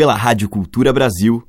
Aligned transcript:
pela 0.00 0.14
Rádio 0.14 0.48
Cultura 0.48 0.94
Brasil. 0.94 1.46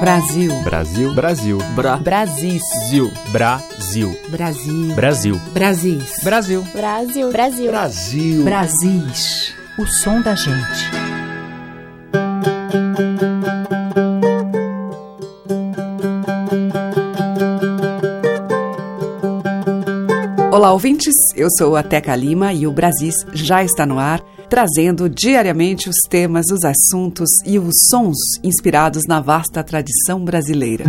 Brasil. 0.00 0.50
Brasil. 0.62 1.14
Brasil. 1.14 1.58
Bra. 1.76 1.98
Brasis. 1.98 2.62
Zil. 2.88 3.12
Brasil. 3.30 4.18
Brasil. 4.30 4.94
Brasil. 4.94 5.40
Brasis. 5.52 6.24
Brasil. 6.24 6.62
Brasil. 6.72 7.30
Brasil. 7.30 7.70
Brasil. 7.70 8.44
Brasis. 8.44 9.54
O 9.78 9.84
som 9.84 10.22
da 10.22 10.34
gente. 10.34 11.02
Olá, 20.50 20.72
ouvintes. 20.72 21.14
Eu 21.36 21.48
sou 21.50 21.76
a 21.76 21.82
Teca 21.82 22.16
Lima 22.16 22.54
e 22.54 22.66
o 22.66 22.72
Brasis 22.72 23.16
já 23.34 23.62
está 23.62 23.84
no 23.84 23.98
ar, 23.98 24.22
trazendo 24.52 25.08
diariamente 25.08 25.88
os 25.88 25.96
temas, 26.10 26.44
os 26.52 26.62
assuntos 26.62 27.30
e 27.46 27.58
os 27.58 27.72
sons 27.88 28.18
inspirados 28.44 29.04
na 29.08 29.18
vasta 29.18 29.64
tradição 29.64 30.22
brasileira. 30.22 30.84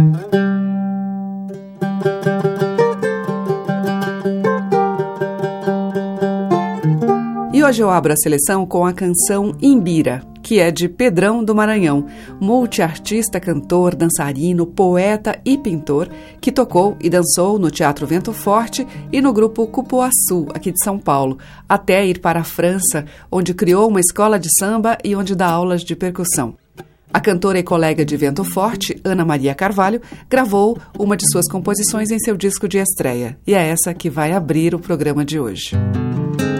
Hoje 7.66 7.82
eu 7.82 7.90
abro 7.90 8.12
a 8.12 8.18
seleção 8.18 8.66
com 8.66 8.86
a 8.86 8.92
canção 8.92 9.56
Imbira, 9.62 10.22
que 10.42 10.60
é 10.60 10.70
de 10.70 10.90
Pedrão 10.90 11.42
do 11.42 11.56
Maranhão, 11.56 12.06
multiartista, 12.38 13.40
cantor, 13.40 13.96
dançarino, 13.96 14.66
poeta 14.66 15.40
e 15.46 15.58
pintor, 15.58 16.10
que 16.42 16.52
tocou 16.52 16.98
e 17.00 17.10
dançou 17.10 17.58
no 17.58 17.72
Teatro 17.72 18.06
Vento 18.06 18.34
Forte 18.34 18.86
e 19.14 19.22
no 19.22 19.32
grupo 19.32 19.66
Cupuaçu, 19.66 20.46
aqui 20.54 20.74
de 20.74 20.84
São 20.84 21.00
Paulo, 21.00 21.38
até 21.68 22.06
ir 22.06 22.20
para 22.20 22.42
a 22.42 22.44
França, 22.44 23.06
onde 23.32 23.54
criou 23.54 23.88
uma 23.88 24.02
escola 24.02 24.38
de 24.38 24.50
samba 24.60 24.98
e 25.02 25.16
onde 25.16 25.34
dá 25.34 25.48
aulas 25.48 25.86
de 25.86 25.96
percussão. 25.96 26.58
A 27.14 27.22
cantora 27.22 27.60
e 27.60 27.64
colega 27.64 28.04
de 28.04 28.18
Vento 28.18 28.44
Forte, 28.44 29.00
Ana 29.06 29.24
Maria 29.24 29.56
Carvalho, 29.56 30.02
gravou 30.30 30.78
uma 31.00 31.16
de 31.16 31.24
suas 31.32 31.48
composições 31.48 32.12
em 32.12 32.20
seu 32.20 32.36
disco 32.36 32.68
de 32.68 32.80
estreia, 32.80 33.38
e 33.48 33.54
é 33.54 33.70
essa 33.70 33.94
que 33.94 34.10
vai 34.10 34.34
abrir 34.34 34.76
o 34.76 34.80
programa 34.80 35.24
de 35.24 35.40
hoje. 35.40 35.78
Imbirimburana, 35.78 36.53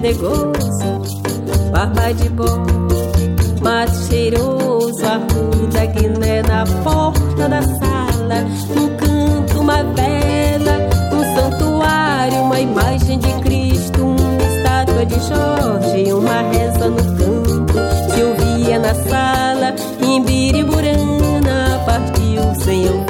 fedegoso, 0.00 1.70
barba 1.70 2.12
de 2.14 2.28
bode, 2.30 3.60
mato 3.60 3.94
cheiroso, 4.08 5.04
arruda, 5.04 5.86
guiné 5.86 6.42
na 6.42 6.64
porta 6.82 7.48
da 7.48 7.62
sala, 7.62 8.40
no 8.74 8.88
canto 8.96 9.60
uma 9.60 9.82
vela, 9.82 10.88
um 11.12 11.34
santuário, 11.34 12.40
uma 12.42 12.60
imagem 12.60 13.18
de 13.18 13.32
Cristo, 13.42 14.02
uma 14.02 14.42
estátua 14.42 15.04
de 15.04 15.20
Jorge, 15.20 16.12
uma 16.12 16.42
reza 16.50 16.88
no 16.88 17.04
canto, 17.16 17.74
se 18.14 18.22
ouvia 18.22 18.78
na 18.78 18.94
sala, 18.94 19.74
Imbirimburana, 20.02 21.82
partiu 21.84 22.54
sem 22.64 22.84
eu 22.86 23.09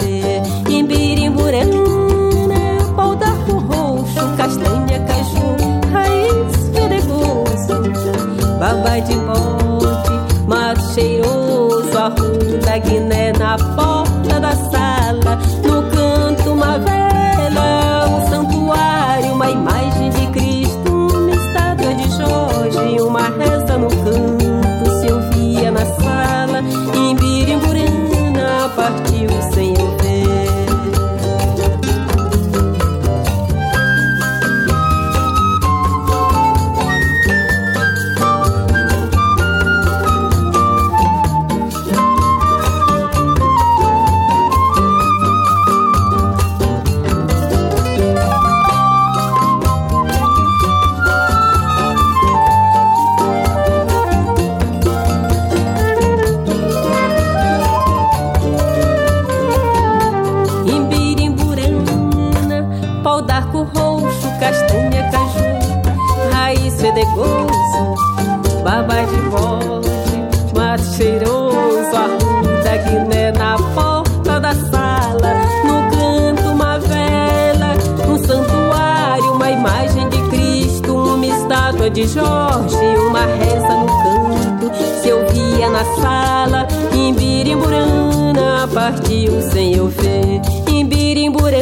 arruda, 12.70 12.78
guiné 12.78 13.32
na 13.32 13.56
porta 13.74 13.99
ouvia 85.60 85.68
na 85.68 85.84
sala, 86.00 86.66
Imbirimburana 86.94 88.66
partiu 88.72 89.42
sem 89.50 89.76
eu 89.76 89.88
ver, 89.88 90.40
Imbirimburana, 90.72 91.60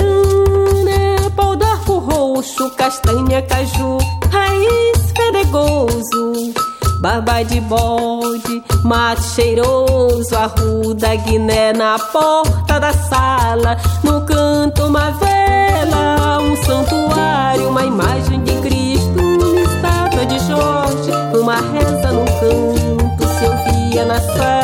pau 1.34 1.56
d'arco 1.56 1.98
roxo, 1.98 2.70
castanha, 2.76 3.42
caju, 3.42 3.98
raiz 4.30 5.12
fedegoso, 5.16 6.54
barba 7.00 7.42
de 7.42 7.60
bode, 7.62 8.62
mato 8.84 9.22
cheiroso, 9.22 10.36
arruda, 10.36 11.16
guiné 11.16 11.72
na 11.72 11.98
porta 11.98 12.78
da 12.78 12.92
sala, 12.92 13.76
no 14.04 14.20
canto 14.20 14.84
uma 14.86 15.10
vela, 15.10 16.38
um 16.40 16.56
santuário, 16.64 17.68
uma 17.68 17.84
imagem 17.84 18.44
de 18.44 18.52
Cristo, 18.60 19.18
uma 19.18 19.60
estátua 19.60 20.26
de 20.26 20.38
Jorge, 20.46 21.10
uma 21.40 21.56
reza 21.56 22.12
no 22.12 22.24
canto, 22.24 22.77
ouvia 24.18 24.34
na 24.38 24.57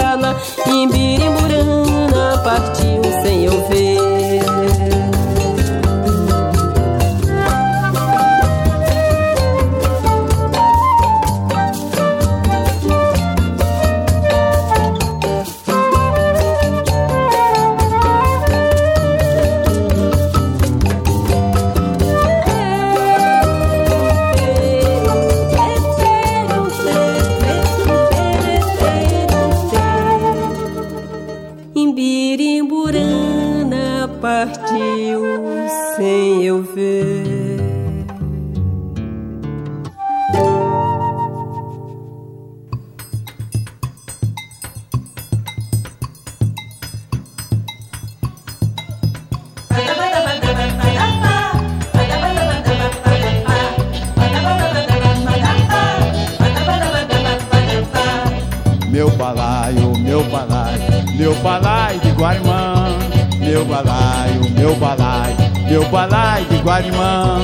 meu 61.24 61.34
balaio 61.36 61.98
de 62.00 62.10
Guarimã, 62.10 62.98
meu 63.38 63.64
balaio, 63.64 64.50
meu 64.58 64.76
balaio, 64.76 65.36
meu 65.66 65.84
balaio 65.86 66.44
de 66.44 66.56
Guarimã. 66.58 67.40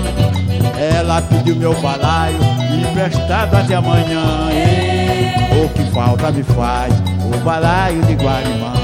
Ela 0.78 1.22
pediu 1.22 1.56
meu 1.56 1.72
balaio 1.80 2.36
emprestado 2.78 3.56
até 3.56 3.76
amanhã. 3.76 4.50
O 5.50 5.68
que 5.70 5.82
falta 5.94 6.30
me 6.30 6.42
faz 6.42 6.92
o 7.24 7.38
balaio 7.38 8.02
de 8.02 8.12
Guarimã, 8.16 8.74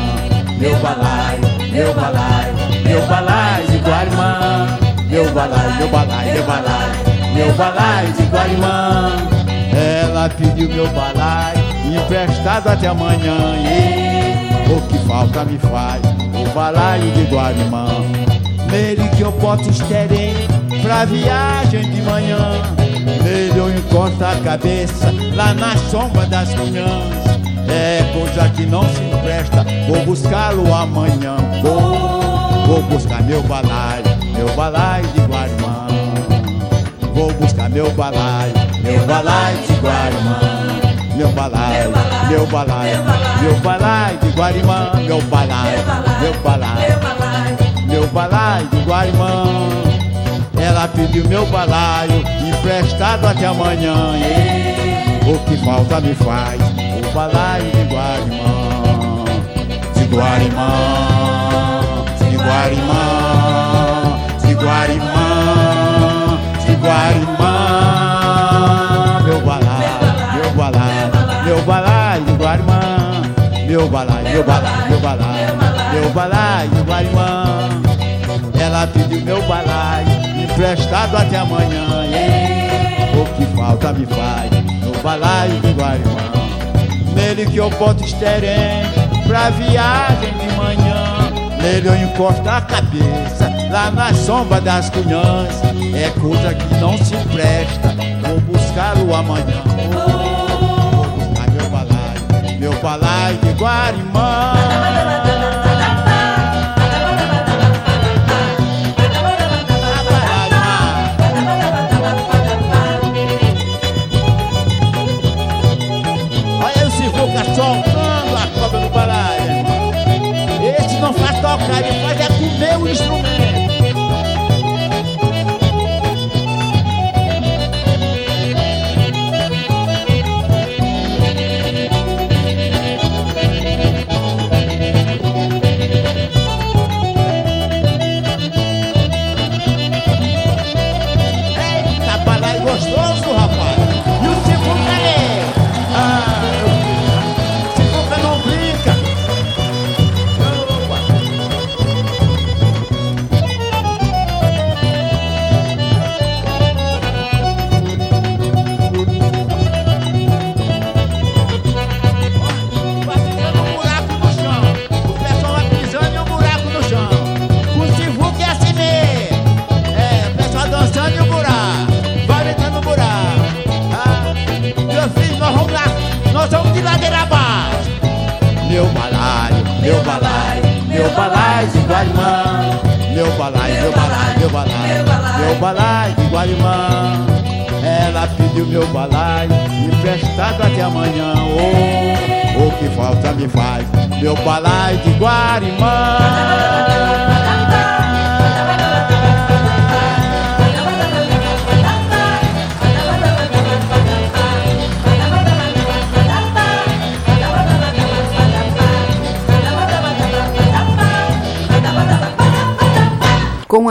meu 0.59 0.75
balaio, 0.77 1.41
meu 1.71 1.93
balaio, 1.93 2.55
meu 2.87 3.07
balaio 3.07 3.67
de 3.67 3.77
Guarimã, 3.77 4.79
meu 5.11 5.31
balaio, 5.31 5.75
meu 5.75 5.89
balaio, 5.89 6.33
meu 6.33 6.47
balaio, 6.47 7.35
meu 7.35 7.53
balaio 7.53 8.13
de 8.15 8.23
Guarimã. 8.23 9.13
Ela 9.75 10.31
pediu 10.31 10.71
meu 10.71 10.89
balaio 10.89 11.59
emprestado 11.85 12.69
até 12.69 12.87
amanhã. 12.87 13.37
E 13.59 14.16
o 14.71 14.81
que 14.89 14.99
falta 15.07 15.45
me 15.45 15.59
faz 15.59 16.03
o 16.35 16.55
balaio 16.55 17.11
de 17.13 17.25
Guarimã. 17.25 17.87
Nele 18.71 19.09
que 19.17 19.23
eu 19.23 19.33
posso 19.33 19.71
esterem 19.71 20.35
pra 20.83 21.05
viagem 21.05 21.91
de 21.91 22.03
manhã. 22.03 22.39
Nele 23.23 23.59
eu 23.59 23.71
encosto 23.71 24.25
a 24.25 24.37
cabeça 24.43 25.13
lá 25.35 25.55
na 25.55 25.77
sombra 25.77 26.27
das 26.27 26.53
cunhãs. 26.55 27.27
É 27.69 28.11
coisa 28.13 28.49
que 28.51 28.65
não 28.67 28.83
se 28.89 29.03
empresta, 29.03 29.65
vou 29.89 30.05
buscá-lo 30.05 30.73
amanhã. 30.73 31.37
Vou, 31.63 32.67
vou 32.67 32.83
buscar 32.83 33.23
meu 33.23 33.43
balaio, 33.43 34.05
meu 34.37 34.49
balaio 34.55 35.07
de 35.09 35.21
Guarimã. 35.21 35.87
Vou 37.15 37.33
buscar 37.33 37.71
meu 37.71 37.91
balaio, 37.93 38.53
meu 38.83 39.07
balaio 39.07 39.59
de 39.59 39.73
Guarimã 39.75 40.66
meu 41.17 41.33
balaio, 41.33 41.91
meu 42.29 42.47
balaio, 42.47 42.99
meu 43.41 43.55
balaio 43.61 44.19
de 44.19 44.29
Guarimã, 44.31 44.91
meu 45.07 45.23
balaio, 45.23 45.79
meu 46.21 46.35
balaio, 46.43 46.99
meu 47.89 48.07
balaio 48.09 48.67
de 48.69 48.81
Guarimã. 48.83 49.45
Ela 50.59 50.89
pediu 50.89 51.27
meu 51.27 51.47
balaio 51.47 52.23
emprestado 52.47 53.27
até 53.27 53.47
amanhã. 53.47 54.13
E 54.19 55.31
o 55.31 55.39
que 55.41 55.57
falta 55.65 56.01
me 56.01 56.15
faz 56.15 56.61
o 56.61 57.15
balaio 57.15 57.65
de 57.65 57.83
Guarimã, 57.95 59.25
de 59.95 60.05
Guarimã, 60.15 60.69
de 62.29 62.37
Guarimã, 62.37 62.95
de 64.45 64.55
Guarimã, 64.55 65.06
meu 73.77 73.91
balaio, 73.91 74.29
meu 74.31 74.43
balaio, 74.43 74.89
meu 74.89 75.01
balaio, 75.01 75.57
meu 75.93 76.11
balaio 76.11 76.71
do 76.71 76.83
Guarimã. 76.85 77.69
Ela 78.59 78.87
pediu 78.87 79.21
meu 79.21 79.43
balaio, 79.43 80.09
emprestado 80.43 81.15
até 81.15 81.37
amanhã. 81.37 81.85
O 83.21 83.25
que 83.37 83.45
falta 83.55 83.93
me 83.93 84.07
faz 84.07 84.51
no 84.83 85.03
balaio 85.03 85.61
do 85.61 85.75
Guarimã. 85.75 86.17
Nele 87.15 87.45
que 87.45 87.59
eu 87.59 87.69
boto 87.69 88.03
esterém 88.03 88.83
pra 89.27 89.51
viagem 89.51 90.33
de 90.33 90.57
manhã. 90.57 91.31
Nele 91.61 91.89
eu 91.89 91.97
encosto 91.97 92.49
a 92.49 92.63
cabeça 92.63 93.53
lá 93.71 93.91
na 93.91 94.15
sombra 94.15 94.59
das 94.59 94.89
cunhãs. 94.89 95.55
É 95.95 96.09
coisa 96.19 96.55
que 96.55 96.75
não 96.77 96.97
se 96.97 97.15
presta, 97.29 97.95
vou 98.23 98.41
buscar 98.41 98.97
o 98.97 99.15
amanhã 99.15 100.26
meu 102.69 102.81
balaio 102.81 103.39
de 103.39 103.51
Guarimã. 103.53 105.36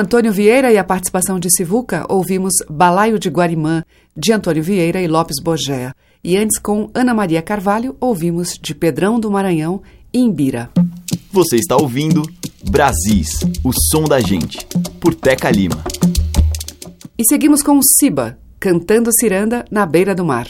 Antônio 0.05 0.31
Vieira 0.31 0.71
e 0.71 0.77
a 0.77 0.83
participação 0.83 1.39
de 1.39 1.50
Sivuca, 1.50 2.05
ouvimos 2.07 2.53
Balaio 2.69 3.17
de 3.17 3.27
Guarimã, 3.27 3.83
de 4.15 4.31
Antônio 4.31 4.62
Vieira 4.62 5.01
e 5.01 5.07
Lopes 5.07 5.41
Bogéa. 5.41 5.95
E 6.24 6.38
antes, 6.38 6.59
com 6.59 6.91
Ana 6.93 7.12
Maria 7.12 7.41
Carvalho, 7.41 7.97
ouvimos 8.00 8.50
de 8.62 8.75
Pedrão 8.75 9.19
do 9.19 9.31
Maranhão, 9.31 9.81
Imbira. 10.13 10.69
Você 11.31 11.55
está 11.55 11.75
ouvindo 11.75 12.21
Brasis, 12.69 13.39
o 13.63 13.71
som 13.89 14.03
da 14.03 14.19
gente, 14.19 14.63
por 15.00 15.15
Teca 15.15 15.50
Lima. 15.50 15.83
E 17.17 17.24
seguimos 17.27 17.63
com 17.63 17.79
Siba, 17.81 18.38
cantando 18.59 19.09
ciranda 19.12 19.65
na 19.71 19.88
beira 19.88 20.13
do 20.13 20.24
mar. 20.24 20.47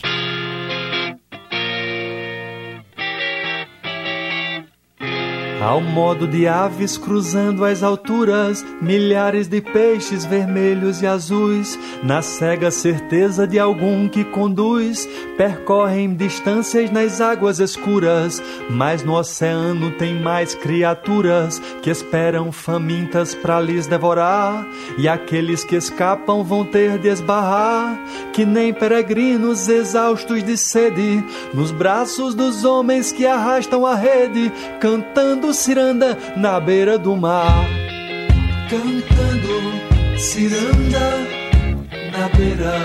Ao 5.66 5.82
modo 5.82 6.28
de 6.28 6.48
aves 6.48 6.96
cruzando 6.96 7.66
as 7.66 7.82
alturas, 7.82 8.64
milhares 8.80 9.48
de 9.48 9.62
peixes 9.62 10.24
vermelhos 10.24 11.02
e 11.02 11.08
azuis, 11.08 11.80
na 12.04 12.22
cega 12.22 12.70
certeza 12.70 13.48
de 13.48 13.58
algum 13.58 14.08
que 14.08 14.24
conduz, 14.24 15.10
percorrem 15.36 16.14
distâncias 16.14 16.92
nas 16.92 17.20
águas 17.20 17.60
escuras, 17.60 18.44
mas 18.70 19.04
no 19.04 19.16
oceano 19.16 19.90
tem 19.90 20.14
mais 20.14 20.54
criaturas 20.54 21.60
que 21.82 21.90
esperam 21.90 22.52
famintas 22.52 23.34
para 23.34 23.60
lhes 23.60 23.88
devorar, 23.88 24.68
e 25.00 25.08
aqueles 25.08 25.64
que 25.64 25.76
escapam 25.76 26.44
vão 26.44 26.64
ter 26.64 27.00
de 27.00 27.08
esbarrar, 27.08 28.00
que 28.34 28.46
nem 28.46 28.72
peregrinos 28.72 29.68
exaustos 29.68 30.44
de 30.44 30.58
sede, 30.58 31.24
nos 31.56 31.72
braços 31.72 32.36
dos 32.36 32.64
homens 32.64 33.12
que 33.12 33.26
arrastam 33.26 33.84
a 33.84 33.96
rede, 33.96 34.54
cantando 34.80 35.55
ciranda 35.56 36.18
na 36.36 36.60
beira 36.60 36.98
do 36.98 37.16
mar. 37.16 37.66
Cantando 38.70 40.20
ciranda 40.20 41.10
na 42.12 42.30
beira 42.38 42.76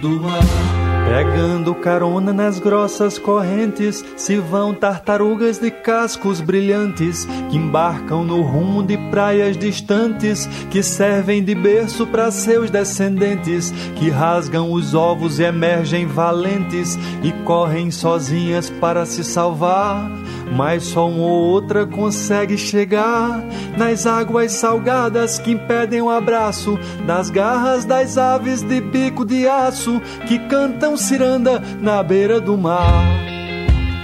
do 0.00 0.20
mar. 0.20 0.82
Pegando 1.12 1.74
carona 1.74 2.32
nas 2.32 2.58
grossas 2.58 3.18
correntes, 3.18 4.02
se 4.16 4.38
vão 4.38 4.72
tartarugas 4.72 5.58
de 5.58 5.70
cascos 5.70 6.40
brilhantes 6.40 7.26
que 7.50 7.56
embarcam 7.56 8.24
no 8.24 8.40
rumo 8.40 8.82
de 8.82 8.96
praias 9.10 9.56
distantes, 9.56 10.46
que 10.70 10.82
servem 10.82 11.44
de 11.44 11.54
berço 11.54 12.06
para 12.06 12.30
seus 12.30 12.70
descendentes, 12.70 13.72
que 13.96 14.08
rasgam 14.08 14.72
os 14.72 14.94
ovos 14.94 15.38
e 15.38 15.42
emergem 15.42 16.06
valentes 16.06 16.98
e 17.22 17.30
correm 17.44 17.90
sozinhas 17.90 18.70
para 18.70 19.04
se 19.04 19.22
salvar. 19.22 20.21
Mas 20.56 20.84
só 20.84 21.08
uma 21.08 21.26
ou 21.26 21.50
outra 21.50 21.86
consegue 21.86 22.56
chegar 22.58 23.42
nas 23.76 24.06
águas 24.06 24.52
salgadas 24.52 25.38
que 25.38 25.52
impedem 25.52 26.02
o 26.02 26.10
abraço 26.10 26.78
das 27.06 27.30
garras 27.30 27.84
das 27.84 28.18
aves 28.18 28.62
de 28.62 28.80
bico 28.80 29.24
de 29.24 29.48
aço 29.48 30.00
que 30.26 30.38
cantam 30.48 30.96
ciranda 30.96 31.62
na 31.80 32.02
beira 32.02 32.40
do 32.40 32.56
mar. 32.56 33.04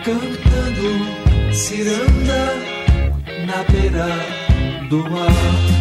Cantando 0.05 1.55
ciranda 1.55 2.69
na 3.47 3.63
beira 3.71 4.07
do 4.89 4.99
mar. 5.11 5.78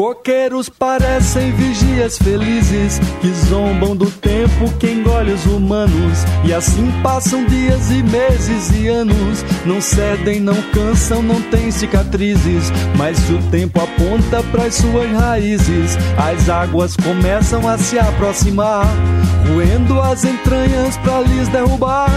Coqueiros 0.00 0.70
parecem 0.70 1.52
vigias 1.52 2.16
felizes 2.16 2.98
que 3.20 3.28
zombam 3.34 3.94
do 3.94 4.10
tempo 4.10 4.72
que 4.78 4.86
engole 4.90 5.30
os 5.30 5.44
humanos. 5.44 6.20
E 6.42 6.54
assim 6.54 6.90
passam 7.02 7.44
dias 7.44 7.90
e 7.90 8.02
meses 8.02 8.70
e 8.74 8.88
anos. 8.88 9.44
Não 9.66 9.78
cedem, 9.78 10.40
não 10.40 10.54
cansam, 10.72 11.22
não 11.22 11.42
têm 11.50 11.70
cicatrizes. 11.70 12.72
Mas 12.96 13.18
se 13.18 13.34
o 13.34 13.42
tempo 13.50 13.78
aponta 13.78 14.42
para 14.44 14.64
as 14.64 14.76
suas 14.76 15.10
raízes, 15.10 15.98
as 16.16 16.48
águas 16.48 16.96
começam 16.96 17.68
a 17.68 17.76
se 17.76 17.98
aproximar, 17.98 18.86
roendo 19.52 20.00
as 20.00 20.24
entranhas 20.24 20.96
para 20.98 21.20
lhes 21.22 21.48
derrubar. 21.48 22.10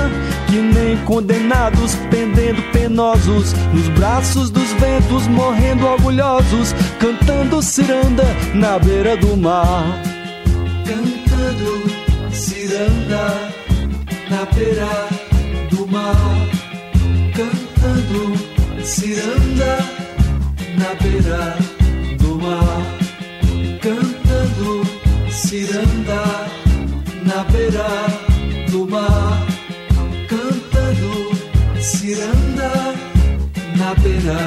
Que 0.48 0.58
nem 0.58 0.98
condenados 1.06 1.96
pendendo 2.10 2.62
penosos 2.72 3.54
nos 3.74 3.88
braços 3.90 4.50
dos 4.52 4.72
ventos, 4.74 5.28
morrendo 5.28 5.86
orgulhosos, 5.86 6.74
cantando 7.00 7.62
ciranda 7.62 8.26
na 8.54 8.78
beira 8.78 9.18
do 9.18 9.36
mar. 9.36 9.84
Cantando 10.86 11.84
ciranda 12.32 13.52
na 14.30 14.46
beira 14.54 15.08
do 15.72 15.88
mar. 15.88 16.16
Cantando 17.34 18.38
ciranda 18.84 19.78
na 20.78 20.94
beira 21.02 21.58
do 22.20 22.36
mar. 22.36 22.84
Cantando 23.82 24.84
ciranda 25.32 26.33
na 27.34 27.44
beira 27.46 27.88
do 28.70 28.88
mar. 28.88 29.46
Cantando 30.30 31.82
ciranda 31.82 32.72
na 33.76 33.96
beira 33.96 34.40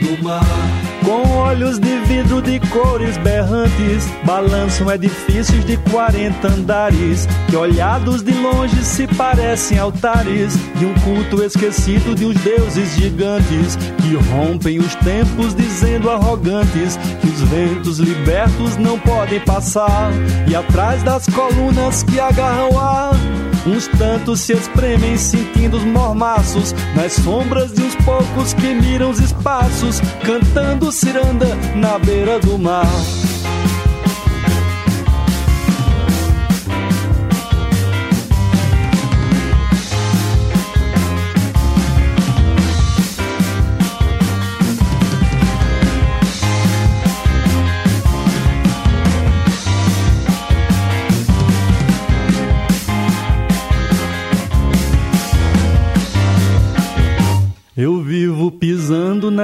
do 0.00 0.24
mar. 0.24 0.75
Com 1.06 1.22
olhos 1.38 1.78
de 1.78 2.00
vidro 2.00 2.42
de 2.42 2.58
cores 2.68 3.16
berrantes, 3.18 4.08
balançam 4.24 4.90
edifícios 4.90 5.64
de 5.64 5.76
40 5.76 6.48
andares, 6.48 7.28
que 7.48 7.54
olhados 7.54 8.24
de 8.24 8.32
longe 8.32 8.84
se 8.84 9.06
parecem 9.06 9.78
altares 9.78 10.54
de 10.74 10.84
um 10.84 10.92
culto 10.94 11.44
esquecido 11.44 12.12
de 12.12 12.26
uns 12.26 12.34
deuses 12.40 12.96
gigantes, 12.96 13.76
que 14.02 14.16
rompem 14.34 14.80
os 14.80 14.96
tempos 14.96 15.54
dizendo 15.54 16.10
arrogantes 16.10 16.96
que 17.20 17.28
os 17.28 17.40
ventos 17.42 18.00
libertos 18.00 18.76
não 18.76 18.98
podem 18.98 19.38
passar, 19.38 20.10
e 20.48 20.56
atrás 20.56 21.04
das 21.04 21.26
colunas 21.26 22.02
que 22.02 22.18
agarram 22.18 22.76
ar 22.80 23.45
Uns 23.66 23.88
tantos 23.88 24.40
se 24.40 24.52
espremem 24.52 25.16
sentindo 25.16 25.76
os 25.76 25.84
mormaços 25.84 26.72
nas 26.94 27.12
sombras 27.14 27.72
de 27.72 27.82
uns 27.82 27.96
poucos 27.96 28.54
que 28.54 28.74
miram 28.74 29.10
os 29.10 29.18
espaços, 29.18 30.00
cantando 30.24 30.92
ciranda 30.92 31.48
na 31.74 31.98
beira 31.98 32.38
do 32.38 32.56
mar. 32.56 32.86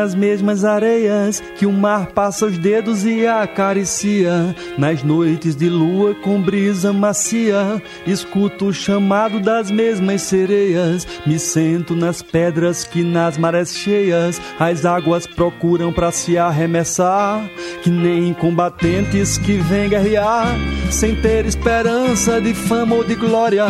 Nas 0.02 0.16
mesmas 0.16 0.64
areias 0.64 1.40
que 1.56 1.64
o 1.64 1.72
mar 1.72 2.06
passa 2.06 2.46
os 2.46 2.58
dedos 2.58 3.04
e 3.04 3.24
acaricia. 3.24 4.52
Nas 4.76 5.00
noites 5.04 5.54
de 5.54 5.68
lua 5.68 6.12
com 6.12 6.42
brisa 6.42 6.92
macia, 6.92 7.80
escuto 8.04 8.66
o 8.66 8.72
chamado 8.72 9.38
das 9.38 9.70
mesmas 9.70 10.22
sereias. 10.22 11.06
Me 11.24 11.38
sento 11.38 11.94
nas 11.94 12.20
pedras 12.20 12.82
que 12.82 13.04
nas 13.04 13.38
marés 13.38 13.76
cheias 13.76 14.42
as 14.58 14.84
águas 14.84 15.24
procuram 15.24 15.92
para 15.92 16.10
se 16.10 16.36
arremessar. 16.36 17.48
Que 17.84 17.90
nem 17.90 18.34
combatentes 18.34 19.38
que 19.38 19.52
vêm 19.52 19.88
guerrear 19.88 20.48
sem 20.92 21.16
ter 21.16 21.46
esperança 21.46 22.40
de 22.40 22.52
fama 22.54 22.96
ou 22.96 23.04
de 23.04 23.14
glória. 23.14 23.66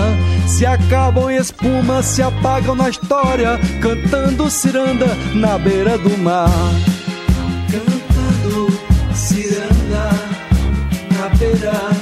Se 0.46 0.66
acabam 0.66 1.30
em 1.30 1.36
espuma, 1.36 2.02
se 2.02 2.20
apagam 2.20 2.74
na 2.74 2.88
história, 2.88 3.58
cantando 3.80 4.50
ciranda 4.50 5.06
na 5.34 5.56
beira 5.56 5.96
do 5.96 6.18
mar. 6.22 6.48
Cantando 7.70 8.66
ciranda 9.14 10.10
na 11.10 11.28
beira 11.36 12.01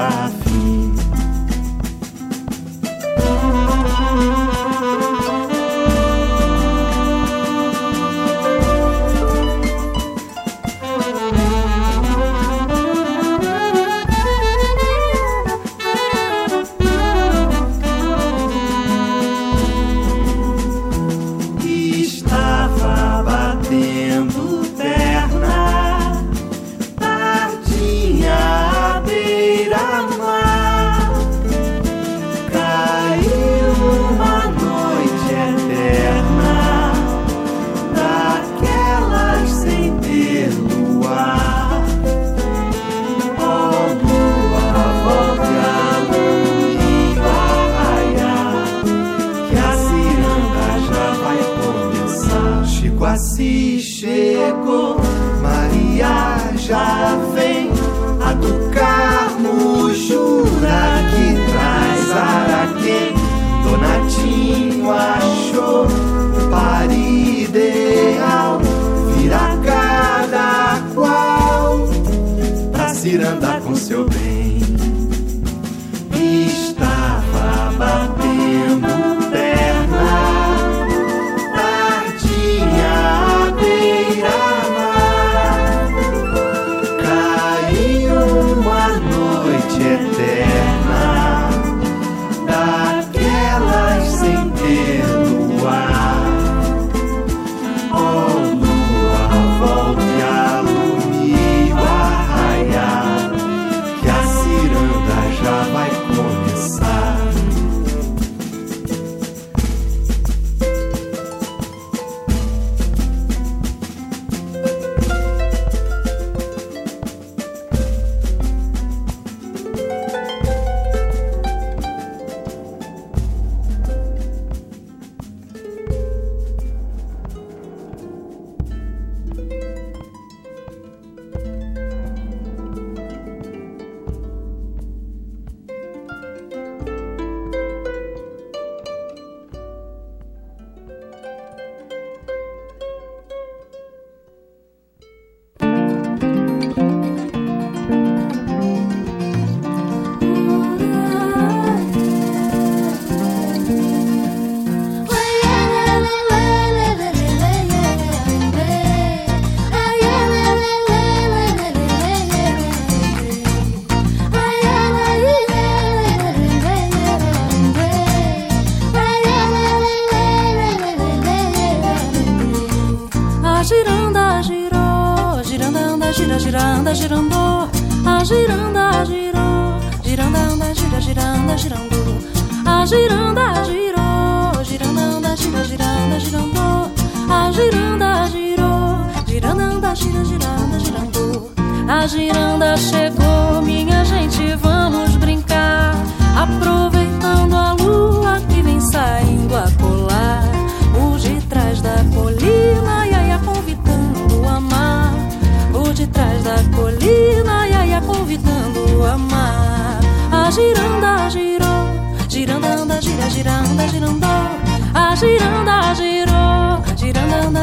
I 0.00 0.49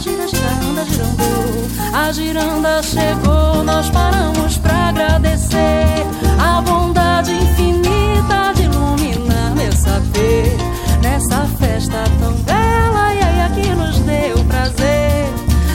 Giranda, 0.00 0.28
anda, 0.28 0.28
gira, 0.28 0.28
gira, 0.28 0.48
anda, 0.62 0.84
girando. 0.84 1.96
A 1.96 2.12
giranda 2.12 2.82
chegou, 2.82 3.64
nós 3.64 3.90
paramos 3.90 4.56
pra 4.58 4.90
agradecer 4.90 6.06
a 6.38 6.60
bondade 6.60 7.32
infinita 7.32 8.52
de 8.54 8.62
iluminar 8.62 9.56
meu 9.56 9.72
saber. 9.72 10.56
Nessa 11.02 11.46
festa 11.58 12.04
tão 12.20 12.32
bela, 12.42 13.14
e 13.14 13.20
aí 13.20 13.50
que 13.54 13.68
nos 13.74 13.98
deu 14.00 14.44
prazer. 14.44 15.26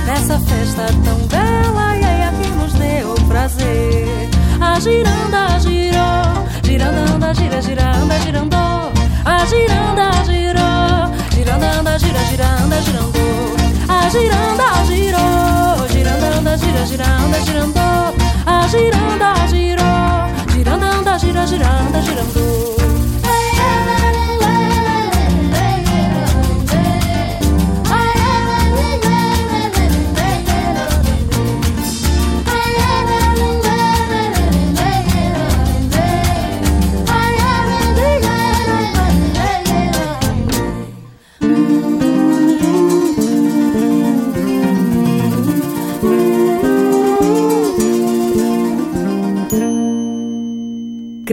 Nessa 0.06 0.40
festa 0.40 0.86
tão 1.04 1.18
bela, 1.28 1.98
e 1.98 2.06
aí 2.06 2.42
que 2.42 2.50
nos 2.52 2.74
deu 2.74 3.16
prazer. 3.28 4.30
A 4.62 4.80
giranda 4.80 5.60
girou, 5.60 6.48
giranda, 6.64 7.14
anda, 7.14 7.34
gira, 7.34 7.62
gira, 7.62 7.92
anda, 7.98 8.20
girando. 8.20 8.56
A 9.26 9.46
giranda 9.46 10.12
girou, 10.24 11.12
giranda, 11.34 11.80
anda, 11.80 12.00
gira, 12.00 12.20
gira, 12.26 12.46
anda, 12.64 12.82
girando. 12.82 13.63
A 14.04 14.10
giranda 14.10 14.84
girou, 14.86 15.88
giranda, 15.88 16.28
anda, 16.38 16.58
gira, 16.58 16.86
gira, 16.86 17.06
anda, 17.06 17.40
girando. 17.40 17.80
A 18.46 18.68
giranda 18.68 19.34
girou, 19.48 20.54
giranda, 20.54 20.86
anda, 20.88 21.18
gira, 21.18 21.46
gira, 21.46 21.68
anda, 21.68 22.02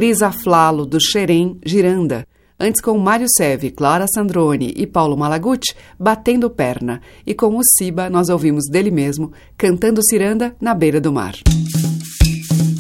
Cris 0.01 0.23
Aflalo, 0.23 0.87
do 0.87 0.99
Xerém, 0.99 1.59
Giranda. 1.63 2.27
Antes 2.59 2.81
com 2.81 2.97
Mário 2.97 3.27
Seve, 3.37 3.71
Clara 3.71 4.07
Sandrone 4.09 4.73
e 4.75 4.87
Paulo 4.87 5.15
Malaguti, 5.15 5.77
Batendo 5.99 6.49
Perna. 6.49 7.03
E 7.27 7.35
com 7.35 7.55
o 7.55 7.61
Siba, 7.63 8.09
nós 8.09 8.31
ouvimos 8.31 8.65
dele 8.71 8.91
mesmo, 8.91 9.31
cantando 9.59 10.01
ciranda 10.03 10.57
na 10.59 10.73
beira 10.73 11.03
do 11.03 11.13
mar. 11.13 11.35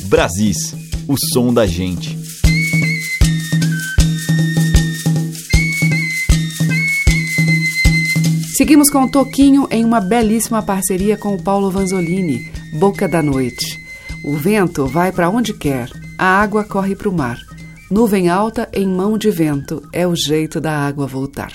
Brasis, 0.06 0.74
o 1.06 1.14
som 1.34 1.52
da 1.52 1.66
gente. 1.66 2.16
Seguimos 8.56 8.88
com 8.88 9.04
o 9.04 9.10
Toquinho 9.10 9.68
em 9.70 9.84
uma 9.84 10.00
belíssima 10.00 10.62
parceria 10.62 11.18
com 11.18 11.34
o 11.34 11.42
Paulo 11.42 11.70
Vanzolini, 11.70 12.50
Boca 12.78 13.06
da 13.06 13.22
Noite. 13.22 13.78
O 14.24 14.32
vento 14.32 14.86
vai 14.86 15.12
para 15.12 15.28
onde 15.28 15.52
quer, 15.52 15.90
a 16.20 16.42
água 16.42 16.62
corre 16.64 16.94
para 16.94 17.08
o 17.08 17.12
mar. 17.12 17.38
Nuvem 17.90 18.28
alta 18.28 18.68
em 18.74 18.86
mão 18.86 19.16
de 19.16 19.30
vento 19.30 19.82
é 19.90 20.06
o 20.06 20.14
jeito 20.14 20.60
da 20.60 20.70
água 20.70 21.06
voltar. 21.06 21.50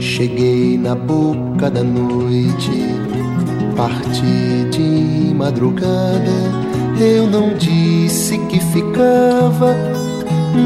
Cheguei 0.00 0.76
na 0.76 0.96
boca 0.96 1.70
da 1.70 1.84
noite, 1.84 2.72
parti 3.76 4.68
de 4.72 5.32
madrugada 5.32 6.61
eu 7.02 7.26
não 7.26 7.54
disse 7.54 8.38
que 8.38 8.60
ficava, 8.60 9.74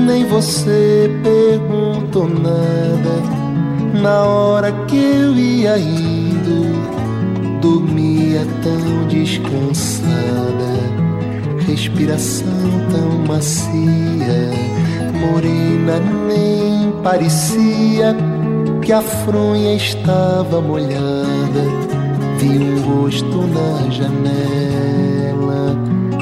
nem 0.06 0.24
você 0.26 1.10
perguntou 1.22 2.28
nada. 2.28 4.00
Na 4.00 4.24
hora 4.24 4.70
que 4.86 4.96
eu 4.96 5.34
ia 5.34 5.78
indo, 5.78 6.76
dormia 7.60 8.46
tão 8.62 9.08
descansada, 9.08 10.06
respiração 11.66 12.46
tão 12.90 13.26
macia, 13.26 14.50
morena 15.18 15.98
nem 16.28 16.92
parecia 17.02 18.14
que 18.82 18.92
a 18.92 19.00
fronha 19.00 19.74
estava 19.74 20.60
molhada. 20.60 21.86
Vi 22.38 22.58
um 22.58 22.82
rosto 22.82 23.46
na 23.46 23.90
janela 23.90 25.05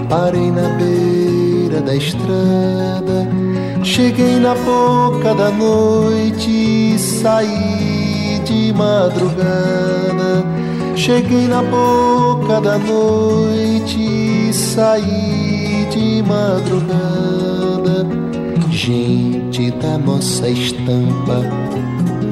Parei 0.08 0.50
na 0.50 0.68
beira 0.76 1.80
da 1.80 1.94
estrada, 1.94 3.28
cheguei 3.82 4.38
na 4.38 4.54
boca 4.54 5.34
da 5.34 5.50
noite, 5.50 6.98
saí 6.98 8.40
de 8.44 8.72
madrugada. 8.72 10.44
Cheguei 10.94 11.48
na 11.48 11.62
boca 11.62 12.60
da 12.60 12.78
noite, 12.78 14.52
saí 14.52 15.86
de 15.90 16.22
madrugada. 16.22 18.06
Gente 18.70 19.70
da 19.72 19.98
nossa 19.98 20.48
estampa, 20.48 21.40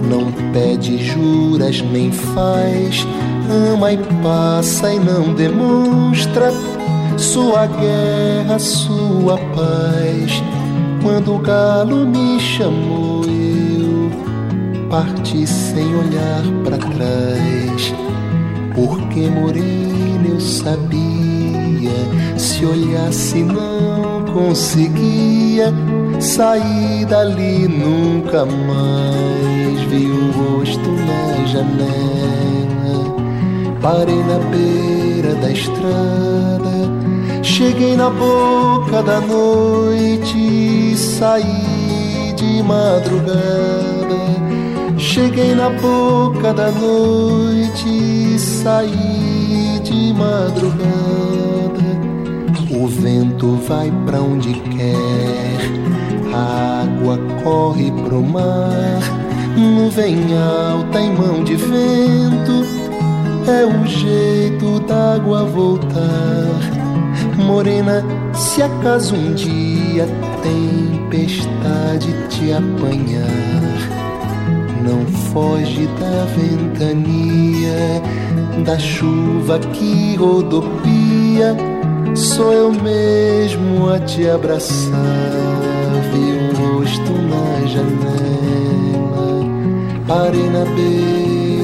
não 0.09 0.31
pede 0.53 0.99
juras 1.03 1.81
nem 1.83 2.13
faz, 2.13 3.07
ama 3.75 3.93
e 3.93 3.99
passa 4.23 4.93
e 4.93 4.99
não 4.99 5.33
demonstra 5.35 6.53
sua 7.23 7.67
guerra, 7.67 8.59
sua 8.59 9.39
paz. 9.39 10.43
Quando 11.03 11.37
o 11.37 11.39
galo 11.39 12.05
me 12.05 12.39
chamou, 12.41 13.25
eu 13.25 14.11
parti 14.91 15.47
sem 15.47 15.87
olhar 15.95 16.43
para 16.65 16.79
trás. 16.79 17.95
Porque 18.75 19.29
morena 19.29 20.29
eu 20.29 20.41
sabia, 20.41 21.91
se 22.37 22.65
olhasse 22.67 23.43
não 23.45 24.25
conseguia 24.33 25.73
sair 26.19 27.05
dali 27.07 27.69
nunca 27.69 28.45
mais. 28.45 29.81
Vi 29.89 30.11
um 30.11 30.31
rosto 30.33 30.91
na 30.91 31.47
janela, 31.47 33.15
parei 33.81 34.23
na 34.25 34.39
beira 34.51 35.35
da 35.37 35.51
estrada 35.51 37.02
Cheguei 37.63 37.97
na 37.97 38.11
boca 38.11 39.05
da 39.05 39.21
noite, 39.21 40.97
saí 40.97 42.35
de 42.35 42.61
madrugada. 42.61 44.19
Cheguei 44.99 45.55
na 45.55 45.71
boca 45.71 46.53
da 46.53 46.73
noite, 46.73 48.37
saí 48.37 49.81
de 49.85 50.13
madrugada. 50.13 50.83
O 52.69 52.89
vento 52.89 53.55
vai 53.69 53.93
para 54.07 54.21
onde 54.21 54.55
quer, 54.55 56.35
a 56.35 56.83
água 56.83 57.17
corre 57.45 57.93
pro 57.93 58.25
mar. 58.25 58.99
Nuvem 59.57 60.17
alta 60.37 61.01
em 61.01 61.15
mão 61.15 61.45
de 61.45 61.55
vento, 61.55 62.67
é 63.47 63.65
o 63.65 63.87
jeito 63.87 64.81
d'água 64.81 65.45
voltar 65.45 66.72
Morena, 67.43 68.05
se 68.35 68.63
acaso 68.63 69.15
um 69.15 69.35
dia 69.35 70.07
tempestade 70.43 72.09
te 72.29 72.53
apanhar, 72.53 73.27
não 74.85 75.07
foge 75.33 75.87
da 76.01 76.25
ventania, 76.37 78.03
da 78.65 78.79
chuva 78.79 79.59
que 79.59 80.17
rodopia, 80.17 81.57
sou 82.15 82.53
eu 82.53 82.73
mesmo 82.73 83.91
a 83.91 83.99
te 84.01 84.29
abraçar. 84.29 84.99
Vi 86.13 86.19
um 86.19 86.79
rosto 86.79 87.13
na 87.13 87.67
janela, 87.67 89.45
parei 90.07 90.51
na 90.51 90.65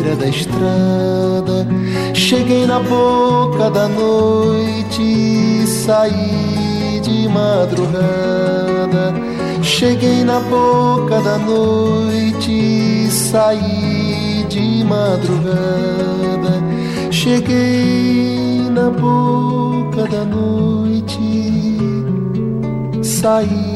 beira 0.08 0.16
da 0.16 0.28
estrada, 0.28 1.66
cheguei 2.14 2.66
na 2.66 2.80
boca 2.80 3.70
da 3.70 3.88
noite 3.88 5.66
saí 5.66 7.00
de 7.02 7.28
madrugada. 7.28 9.14
Cheguei 9.62 10.24
na 10.24 10.40
boca 10.40 11.20
da 11.20 11.38
noite, 11.38 13.08
saí 13.10 14.46
de 14.48 14.84
madrugada. 14.84 16.62
Cheguei 17.10 18.68
na 18.70 18.90
boca 18.90 20.06
da 20.08 20.24
noite, 20.24 21.18
saí 23.02 23.67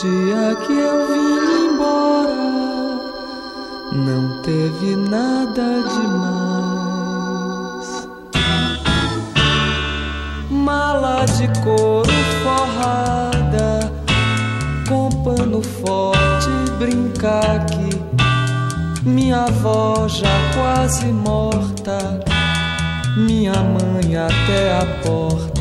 dia 0.00 0.54
que 0.64 0.72
eu 0.72 1.08
vim 1.08 1.72
embora, 1.72 2.36
não 3.92 4.40
teve 4.42 4.94
nada 4.94 5.82
demais. 5.96 7.08
Mala 10.50 11.24
de 11.24 11.48
couro 11.62 12.12
forrada, 12.44 13.92
com 14.88 15.08
pano 15.24 15.60
forte, 15.62 16.50
brincar 16.78 17.66
que 17.66 17.90
minha 19.02 19.46
avó 19.46 20.06
já 20.06 20.38
quase 20.54 21.06
morta, 21.06 22.20
minha 23.16 23.54
mãe 23.54 24.16
até 24.16 24.78
a 24.78 24.86
porta 25.02 25.58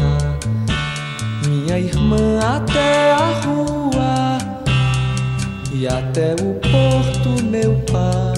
minha 1.48 1.80
irmã 1.80 2.40
até 2.40 3.14
a 3.14 3.42
rua 3.42 3.67
e 5.80 5.88
até 5.88 6.34
o 6.34 6.56
porto, 6.56 7.44
meu 7.44 7.76
pai, 7.92 8.34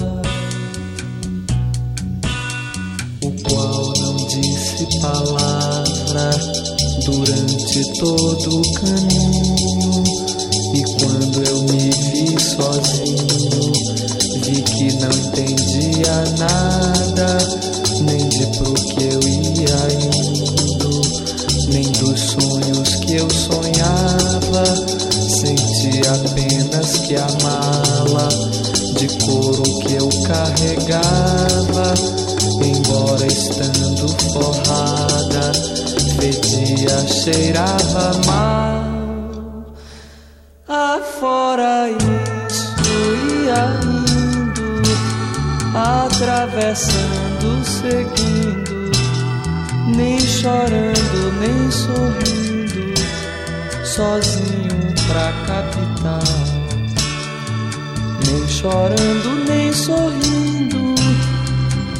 o 3.22 3.30
qual 3.42 3.92
não 3.98 4.16
disse 4.26 5.00
palavra 5.00 6.30
durante 7.06 7.98
todo 7.98 8.60
o 8.60 8.72
caminho. 8.74 10.04
E 10.74 10.82
quando 10.98 11.42
eu 11.48 11.62
me 11.62 11.90
vi 12.12 12.38
sozinho, 12.38 13.29
cheirava 37.22 38.12
mal. 38.26 39.74
Afora 40.66 41.90
isso 42.48 42.74
ia 43.44 43.64
indo, 43.82 44.80
atravessando, 45.76 47.62
seguindo, 47.62 48.90
nem 49.94 50.18
chorando, 50.18 51.32
nem 51.40 51.70
sorrindo, 51.70 52.94
sozinho 53.84 54.94
pra 55.06 55.32
capital. 55.46 56.22
Nem 58.26 58.48
chorando, 58.48 59.44
nem 59.46 59.72
sorrindo, 59.72 60.94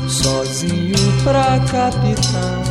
sozinho 0.09 1.23
pra 1.25 1.59
capital. 1.71 2.70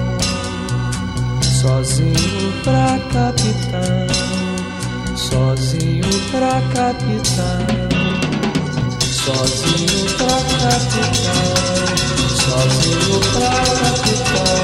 Sozinho 1.69 2.63
pra 2.63 2.99
capital 3.13 4.29
sozinho 5.29 6.03
pra 6.31 6.61
capital, 6.73 7.59
sozinho 9.11 10.17
pra 10.17 10.37
capital, 10.57 11.45
sozinho 12.35 13.19
pra 13.33 13.53
capital, 13.79 14.59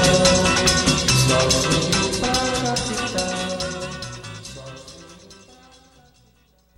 sozinho 1.28 2.06
pra 2.20 2.36
capital. 2.66 3.36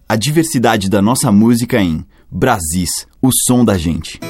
A 0.08 0.16
diversidade 0.16 0.90
da 0.90 1.00
nossa 1.00 1.32
música 1.32 1.80
em 1.80 2.04
Brasis, 2.30 3.06
o 3.22 3.30
som 3.32 3.64
da 3.64 3.78
gente. 3.78 4.20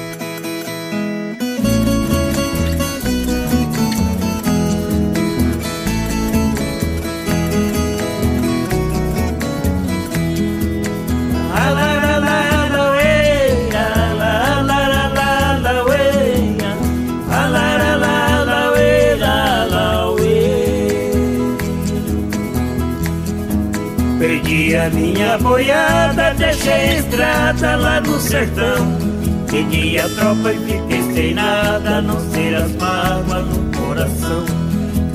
Estrada 27.59 27.75
lá 27.75 28.01
no 28.01 28.19
sertão. 28.19 28.97
Segui 29.49 29.99
a 29.99 30.07
tropa 30.09 30.53
e 30.53 30.59
fiquei 30.59 31.13
sem 31.13 31.33
nada, 31.33 32.01
não 32.01 32.19
ser 32.31 32.55
as 32.55 32.71
mágoas 32.75 33.45
no 33.47 33.77
coração. 33.77 34.45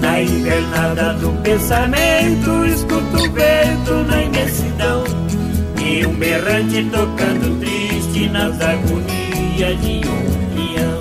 Na 0.01 0.21
invernada 0.21 1.15
do 1.15 1.31
pensamento, 1.43 2.67
escuto 2.67 3.17
o 3.17 3.33
vento 3.33 3.95
na 4.09 4.23
imensidão. 4.23 5.05
E 5.81 6.05
um 6.05 6.15
berrante 6.15 6.85
tocando 6.91 7.61
triste 7.61 8.29
nas 8.29 8.61
agonias 8.61 9.81
de 9.81 10.03
um 10.07 10.55
peão. 10.55 11.01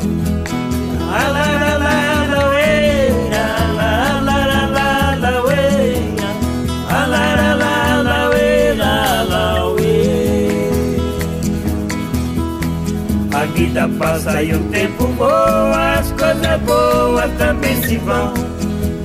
Vida 13.54 13.88
passa 14.00 14.42
e 14.44 14.54
o 14.54 14.60
tempo 14.70 15.06
voa, 15.18 15.94
as 15.94 16.12
coisas 16.12 16.62
boas 16.62 17.32
também 17.38 17.82
se 17.84 17.98
vão. 17.98 18.34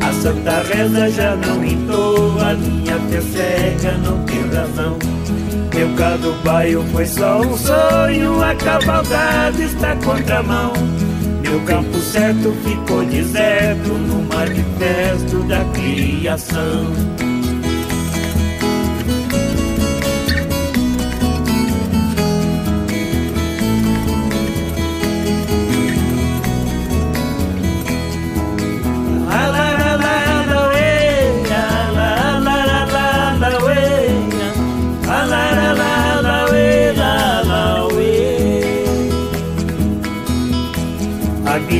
A 0.00 0.12
santa 0.12 0.62
reza 0.62 1.10
já 1.10 1.36
não 1.36 1.64
entoa, 1.64 2.54
minha 2.54 2.98
fé 3.10 3.20
cega 3.20 3.92
não 3.98 4.18
tem 4.24 4.48
razão. 4.50 4.98
Meu 5.74 5.94
gado 5.94 6.32
baio 6.44 6.82
foi 6.92 7.06
só 7.06 7.40
um 7.40 7.56
sonho, 7.56 8.42
a 8.42 8.54
cavalgada 8.54 9.62
está 9.62 9.94
contramão. 9.96 10.72
Meu 11.42 11.60
campo 11.60 11.98
certo 11.98 12.52
ficou 12.64 13.04
deserto 13.04 13.88
no 13.88 14.22
manifesto 14.22 15.42
da 15.44 15.64
criação. 15.72 17.37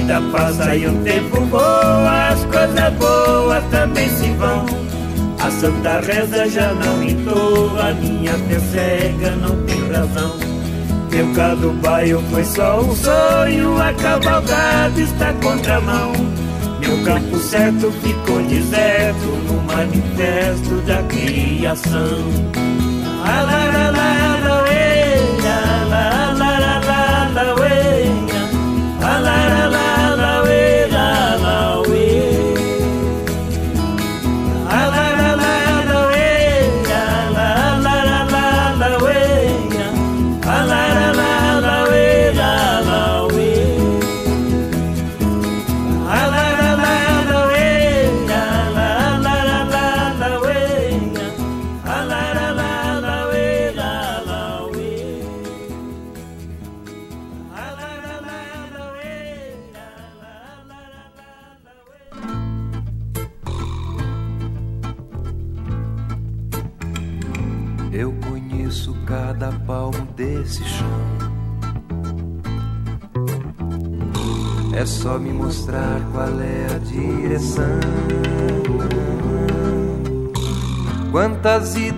Vida 0.08 0.22
passa 0.32 0.74
e 0.74 0.86
o 0.86 0.94
tempo 1.02 1.40
voa, 1.42 2.28
as 2.28 2.42
coisas 2.46 2.94
boas 2.94 3.62
também 3.70 4.08
se 4.08 4.30
vão. 4.32 4.64
A 5.38 5.50
santa 5.50 6.00
reza 6.00 6.48
já 6.48 6.72
não 6.72 7.02
entoa, 7.02 7.92
minha 8.00 8.32
fé 8.32 8.58
cega 8.72 9.30
não 9.36 9.54
tem 9.66 9.92
razão. 9.92 10.36
Meu 11.10 11.32
gado 11.34 11.72
baio 11.82 12.22
foi 12.30 12.44
só 12.44 12.80
um 12.80 12.94
sonho, 12.96 13.80
a 13.80 13.92
cavalgada 13.92 14.98
está 14.98 15.32
contramão. 15.34 16.12
Meu 16.80 17.04
campo 17.04 17.38
certo 17.38 17.92
ficou 18.02 18.42
deserto 18.44 19.26
no 19.26 19.62
manifesto 19.62 20.74
da 20.86 21.02
criação. 21.02 22.24
Ah, 23.24 24.27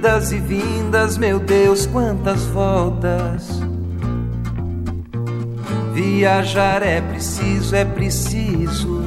idas 0.01 0.33
e 0.33 0.39
vindas, 0.39 1.19
meu 1.19 1.39
Deus, 1.39 1.85
quantas 1.85 2.47
voltas. 2.47 3.61
Viajar 5.93 6.83
é 6.83 7.03
preciso, 7.03 7.77
é 7.77 7.85
preciso. 7.85 9.03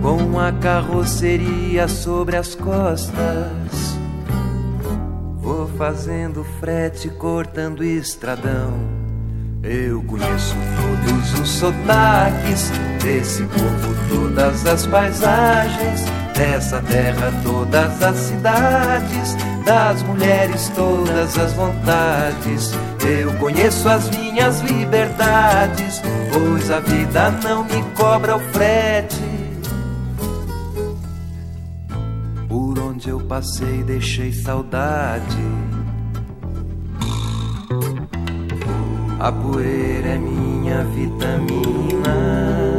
Com 0.00 0.38
a 0.38 0.52
carroceria 0.52 1.88
sobre 1.88 2.36
as 2.36 2.54
costas. 2.54 3.98
Vou 5.40 5.66
fazendo 5.76 6.44
frete, 6.60 7.08
cortando 7.08 7.82
estradão. 7.82 8.72
Eu 9.64 10.00
conheço 10.04 10.54
todos 10.76 11.40
os 11.40 11.48
sotaques 11.48 12.70
desse 13.02 13.42
povo, 13.46 13.94
todas 14.08 14.64
as 14.64 14.86
paisagens 14.86 16.21
Dessa 16.34 16.80
terra, 16.82 17.32
todas 17.42 18.02
as 18.02 18.16
cidades, 18.16 19.36
das 19.64 20.02
mulheres, 20.02 20.70
todas 20.74 21.38
as 21.38 21.52
vontades. 21.52 22.72
Eu 23.04 23.32
conheço 23.34 23.88
as 23.88 24.08
minhas 24.10 24.60
liberdades, 24.60 26.02
pois 26.32 26.70
a 26.70 26.80
vida 26.80 27.30
não 27.42 27.64
me 27.64 27.82
cobra 27.94 28.36
o 28.36 28.40
frete. 28.40 29.22
Por 32.48 32.78
onde 32.78 33.08
eu 33.08 33.20
passei, 33.20 33.82
deixei 33.82 34.32
saudade. 34.32 35.42
A 39.20 39.30
poeira 39.30 40.08
é 40.08 40.18
minha 40.18 40.82
vitamina. 40.84 42.71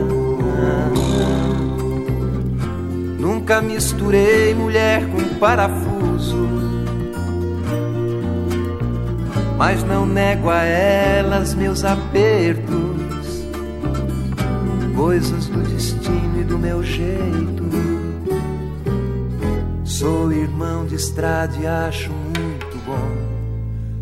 Nunca 3.44 3.62
misturei 3.62 4.56
mulher 4.56 5.06
com 5.10 5.38
parafuso. 5.38 6.48
Mas 9.58 9.84
não 9.84 10.06
nego 10.06 10.50
a 10.50 10.64
elas 10.64 11.54
meus 11.54 11.84
apertos, 11.84 13.44
coisas 14.96 15.48
do 15.48 15.60
destino 15.60 16.40
e 16.40 16.44
do 16.46 16.58
meu 16.58 16.82
jeito. 16.82 17.66
Sou 19.84 20.32
irmão 20.32 20.86
de 20.86 20.96
estrada 20.96 21.54
e 21.62 21.68
acho 21.68 22.12
muito 22.12 22.78
bom. 22.86 23.12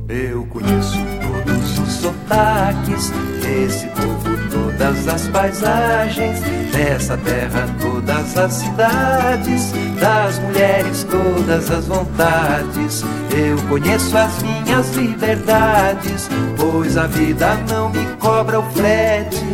Eu 0.07 0.45
conheço 0.51 0.99
todos 1.19 1.79
os 1.79 1.93
sotaques 1.93 3.09
desse 3.41 3.87
povo, 3.87 4.37
todas 4.51 5.07
as 5.07 5.27
paisagens 5.29 6.61
Nessa 6.73 7.17
terra, 7.17 7.67
todas 7.91 8.37
as 8.37 8.53
cidades, 8.53 9.73
das 9.99 10.39
mulheres, 10.39 11.03
todas 11.03 11.69
as 11.69 11.87
vontades. 11.87 13.03
Eu 13.35 13.57
conheço 13.67 14.17
as 14.17 14.41
minhas 14.41 14.95
liberdades, 14.95 16.29
pois 16.57 16.97
a 16.97 17.07
vida 17.07 17.55
não 17.69 17.89
me 17.89 18.05
cobra 18.19 18.59
o 18.59 18.63
frete. 18.71 19.45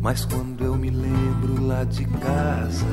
Mas 0.00 0.24
quando 0.24 0.64
eu 0.64 0.76
me 0.76 0.90
lembro 0.90 1.66
lá 1.66 1.84
de 1.84 2.06
casa, 2.06 2.86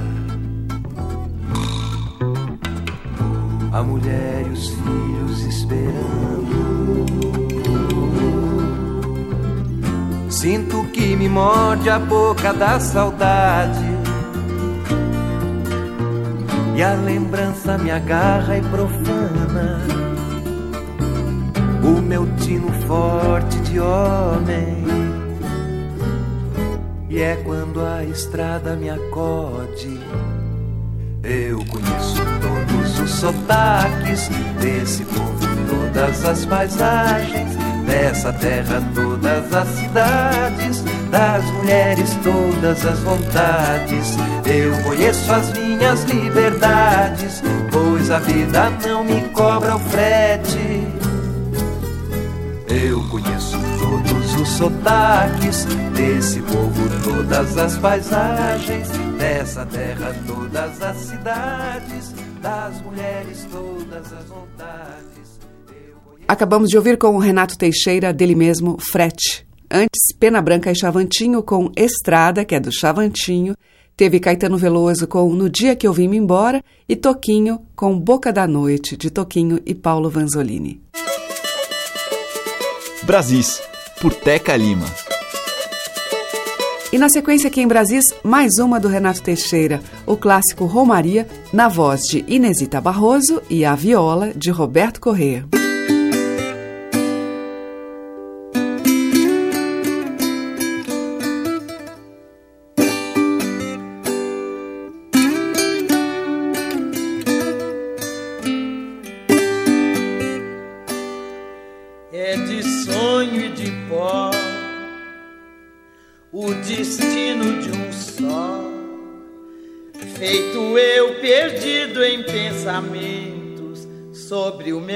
a 3.71 3.81
mulher 3.81 4.43
e 4.47 4.49
os 4.49 4.69
filhos 4.69 5.45
esperando. 5.45 7.44
Sinto 10.35 10.83
que 10.91 11.15
me 11.15 11.29
morde 11.29 11.89
a 11.89 11.97
boca 11.97 12.51
da 12.51 12.77
saudade. 12.77 13.85
E 16.75 16.83
a 16.83 16.93
lembrança 16.93 17.77
me 17.77 17.89
agarra 17.89 18.57
e 18.57 18.61
profana. 18.63 19.79
O 21.81 22.01
meu 22.01 22.27
tino 22.35 22.69
forte 22.85 23.57
de 23.61 23.79
homem. 23.79 24.83
E 27.09 27.21
é 27.21 27.37
quando 27.37 27.79
a 27.79 28.03
estrada 28.03 28.75
me 28.75 28.89
acode. 28.89 30.01
Eu 31.23 31.59
conheço 31.59 32.21
todos 32.41 32.99
os 32.99 33.09
sotaques 33.09 34.29
desse 34.59 35.05
povo, 35.05 35.47
todas 35.69 36.25
as 36.25 36.45
paisagens 36.45 37.64
Dessa 37.85 38.33
terra 38.33 38.81
todas 38.93 39.53
as 39.53 39.67
cidades, 39.67 40.83
das 41.11 41.45
mulheres 41.51 42.17
todas 42.23 42.85
as 42.85 42.99
vontades. 42.99 44.15
Eu 44.45 44.83
conheço 44.83 45.31
as 45.31 45.51
minhas 45.53 46.03
liberdades, 46.03 47.43
pois 47.71 48.09
a 48.09 48.19
vida 48.19 48.69
não 48.85 49.03
me 49.03 49.21
cobra 49.29 49.75
o 49.75 49.79
frete. 49.79 50.87
Eu 52.67 53.01
conheço 53.09 53.57
todos 53.79 54.35
os 54.35 54.49
sotaques 54.49 55.65
desse 55.95 56.41
povo, 56.41 56.89
todas 57.03 57.57
as 57.57 57.77
paisagens, 57.77 58.89
dessa 59.17 59.65
terra 59.65 60.13
todas 60.27 60.81
as 60.81 60.97
cidades, 60.97 62.13
das 62.41 62.81
mulheres 62.81 63.47
todas 63.51 64.13
as 64.13 64.25
vontades. 64.25 64.94
Acabamos 66.27 66.69
de 66.69 66.77
ouvir 66.77 66.97
com 66.97 67.15
o 67.15 67.19
Renato 67.19 67.55
Teixeira, 67.55 68.11
dele 68.11 68.33
mesmo, 68.33 68.77
Frete. 68.79 69.45
Antes, 69.69 70.15
Pena 70.19 70.41
Branca 70.41 70.71
e 70.71 70.75
Chavantinho 70.75 71.43
com 71.43 71.71
Estrada, 71.75 72.43
que 72.43 72.55
é 72.55 72.59
do 72.59 72.71
Chavantinho. 72.71 73.55
Teve 73.95 74.19
Caetano 74.19 74.57
Veloso 74.57 75.07
com 75.07 75.31
No 75.33 75.49
Dia 75.49 75.75
Que 75.75 75.87
Eu 75.87 75.93
Vim 75.93 76.07
Me 76.07 76.17
Embora 76.17 76.63
e 76.89 76.95
Toquinho 76.95 77.61
com 77.75 77.97
Boca 77.99 78.33
da 78.33 78.47
Noite, 78.47 78.97
de 78.97 79.11
Toquinho 79.11 79.61
e 79.65 79.75
Paulo 79.75 80.09
Vanzolini. 80.09 80.81
Brasis, 83.03 83.61
por 84.01 84.11
Teca 84.11 84.57
Lima. 84.57 84.87
E 86.91 86.97
na 86.97 87.07
sequência 87.07 87.49
aqui 87.49 87.61
em 87.61 87.67
Brasis, 87.67 88.05
mais 88.23 88.57
uma 88.57 88.79
do 88.79 88.87
Renato 88.87 89.21
Teixeira, 89.21 89.79
o 90.07 90.17
clássico 90.17 90.65
Romaria, 90.65 91.27
na 91.53 91.67
voz 91.67 92.01
de 92.01 92.25
Inesita 92.27 92.81
Barroso 92.81 93.43
e 93.47 93.63
a 93.63 93.75
viola 93.75 94.31
de 94.35 94.49
Roberto 94.49 94.99
Corrêa. 94.99 95.45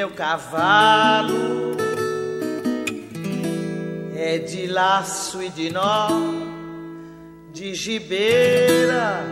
Meu 0.09 0.15
cavalo 0.15 1.77
é 4.15 4.37
de 4.39 4.67
laço 4.67 5.41
e 5.41 5.49
de 5.49 5.69
nó, 5.69 6.09
de 7.53 7.73
gibeira, 7.73 9.23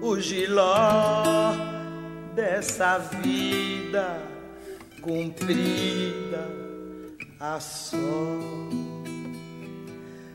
o 0.00 0.18
giló 0.18 1.54
dessa 2.34 2.98
vida 2.98 4.18
cumprida 5.00 6.48
a 7.40 7.58
só. 7.60 7.96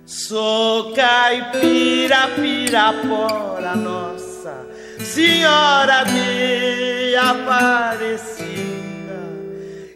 Sou 0.05 0.93
caipira, 0.93 2.29
pirapora, 2.35 3.75
nossa 3.75 4.65
Senhora 4.99 6.03
de 6.05 7.15
Aparecida 7.15 8.66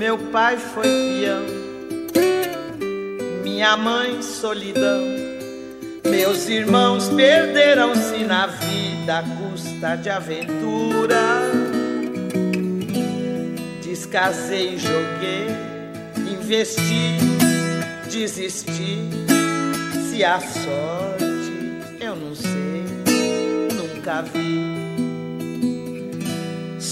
Meu 0.00 0.16
pai 0.16 0.56
foi 0.56 0.82
peão, 0.82 1.44
minha 3.42 3.76
mãe 3.76 4.22
solidão. 4.22 5.04
Meus 6.08 6.48
irmãos 6.48 7.10
perderam-se 7.10 8.24
na 8.24 8.46
vida 8.46 9.18
à 9.18 9.22
custa 9.22 9.96
de 9.96 10.08
aventura. 10.08 11.42
Descasei, 13.82 14.78
joguei, 14.78 15.48
investi, 16.16 17.18
desisti. 18.10 19.06
Se 20.08 20.24
a 20.24 20.40
sorte 20.40 22.00
eu 22.00 22.16
não 22.16 22.34
sei, 22.34 22.86
nunca 23.76 24.22
vi. 24.22 24.49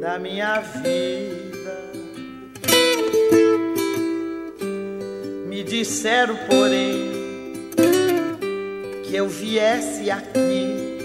da 0.00 0.18
minha 0.18 0.60
vida. 0.60 1.90
Me 5.46 5.62
disseram, 5.62 6.36
porém, 6.48 7.10
que 9.04 9.14
eu 9.14 9.28
viesse 9.28 10.10
aqui 10.10 10.98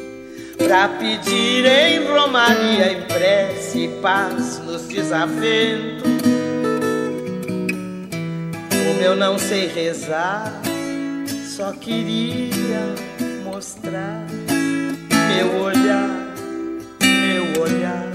pra 0.57 0.87
pedir 0.87 1.65
em 1.65 2.07
romaria, 2.07 2.93
em 2.93 3.01
prece 3.01 3.79
e 3.79 4.01
paz 4.01 4.59
nos 4.59 4.83
desaventos. 4.83 6.09
Como 8.69 9.01
eu 9.01 9.15
não 9.15 9.37
sei 9.37 9.67
rezar, 9.67 10.61
só 11.49 11.73
queria 11.73 12.95
mostrar 13.43 14.25
meu 15.27 15.63
olhar, 15.63 16.33
meu 17.01 17.61
olhar. 17.61 18.14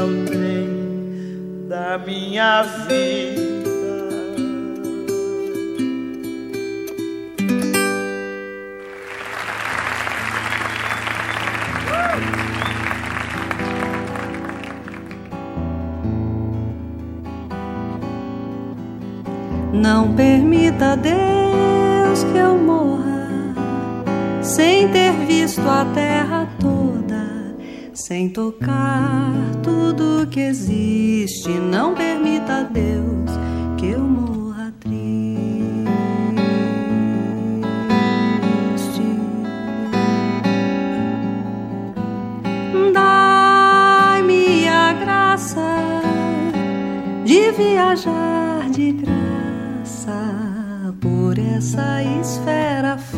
o 0.00 0.24
trem 0.24 1.66
da 1.68 1.98
minha 1.98 2.62
vida. 2.62 3.48
Não 19.72 20.14
permita, 20.14 20.96
Deus, 20.96 22.24
que 22.24 22.38
eu 22.38 22.58
morra 22.58 23.28
sem 24.42 24.88
ter 24.88 25.12
visto 25.26 25.60
a 25.60 25.84
terra 25.94 26.48
sem 27.98 28.28
tocar 28.28 29.32
tudo 29.62 30.26
que 30.30 30.40
existe. 30.40 31.48
Não 31.48 31.94
permita, 31.94 32.62
Deus, 32.64 33.30
que 33.76 33.88
eu 33.88 34.00
morra 34.00 34.72
triste. 34.78 35.02
Dai-me 42.94 44.68
a 44.68 44.92
graça 44.92 46.02
de 47.24 47.50
viajar 47.50 48.70
de 48.70 48.92
graça 48.92 50.14
por 51.00 51.36
essa 51.36 52.02
esfera 52.20 52.96
fora, 52.96 53.17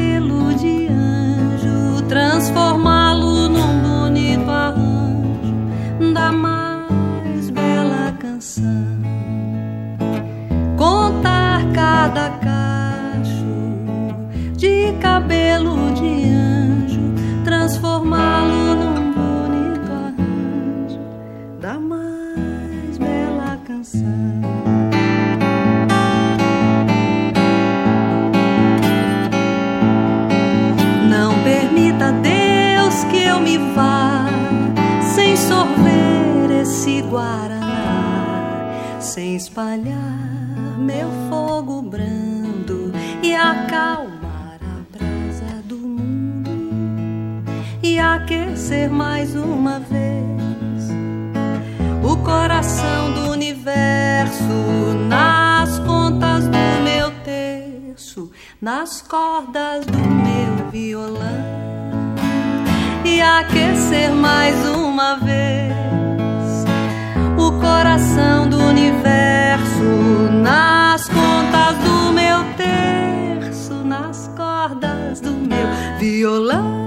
espalhar 39.51 40.79
meu 40.79 41.09
fogo 41.29 41.81
brando 41.81 42.93
e 43.21 43.35
acalmar 43.35 44.57
a 44.61 44.97
brasa 44.97 45.61
do 45.65 45.75
mundo 45.75 47.51
e 47.83 47.99
aquecer 47.99 48.89
mais 48.89 49.35
uma 49.35 49.77
vez 49.79 50.89
o 52.01 52.15
coração 52.23 53.13
do 53.13 53.31
universo 53.31 54.41
nas 55.09 55.79
contas 55.79 56.45
do 56.45 56.83
meu 56.85 57.11
terço, 57.25 58.31
nas 58.61 59.01
cordas 59.01 59.85
do 59.85 59.97
meu 59.97 60.71
violão 60.71 62.15
e 63.03 63.21
aquecer 63.21 64.11
mais 64.11 64.55
uma 64.65 65.15
vez 65.15 65.70
coração 67.61 68.49
do 68.49 68.57
universo 68.57 69.83
nas 70.41 71.07
contas 71.07 71.77
do 71.77 72.11
meu 72.11 72.43
terço, 72.57 73.73
nas 73.85 74.29
cordas 74.35 75.21
do 75.21 75.31
meu 75.31 75.67
violão. 75.99 76.81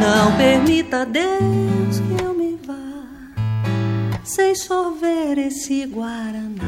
Não 0.00 0.36
permita 0.36 1.04
Deus 1.04 1.59
sem 4.40 4.54
sorver 4.54 5.36
esse 5.36 5.84
guaraná 5.84 6.64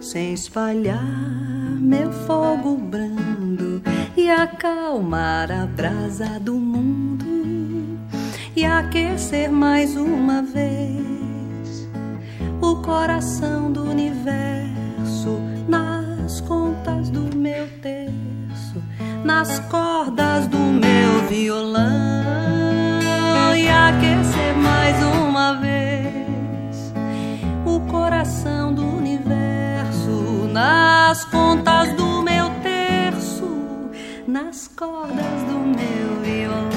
sem 0.00 0.32
espalhar 0.32 1.04
meu 1.78 2.10
fogo 2.26 2.74
brando 2.76 3.82
e 4.16 4.30
acalmar 4.30 5.52
a 5.52 5.66
brasa 5.66 6.40
do 6.40 6.54
mundo 6.54 7.24
aquecer 8.64 9.50
mais 9.52 9.94
uma 9.94 10.40
vez 10.40 11.86
o 12.62 12.76
coração 12.76 13.70
do 13.70 13.82
universo 13.84 15.38
nas 15.68 16.40
contas 16.40 17.10
do 17.10 17.36
meu 17.36 17.68
terço, 17.82 18.82
nas 19.22 19.58
cordas 19.68 20.46
do 20.46 20.58
meu 20.58 21.28
violão 21.28 22.03
nas 31.14 31.24
contas 31.26 31.92
do 31.92 32.22
meu 32.22 32.50
terço, 32.60 33.48
nas 34.26 34.66
cordas 34.66 35.42
do 35.46 35.60
meu 35.60 36.20
violão. 36.24 36.70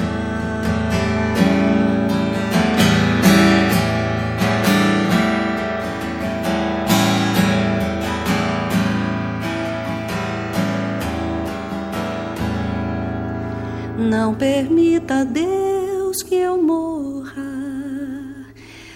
Não 13.98 14.36
permita, 14.36 15.24
Deus, 15.24 16.22
que 16.22 16.36
eu 16.36 16.62
morra 16.62 17.58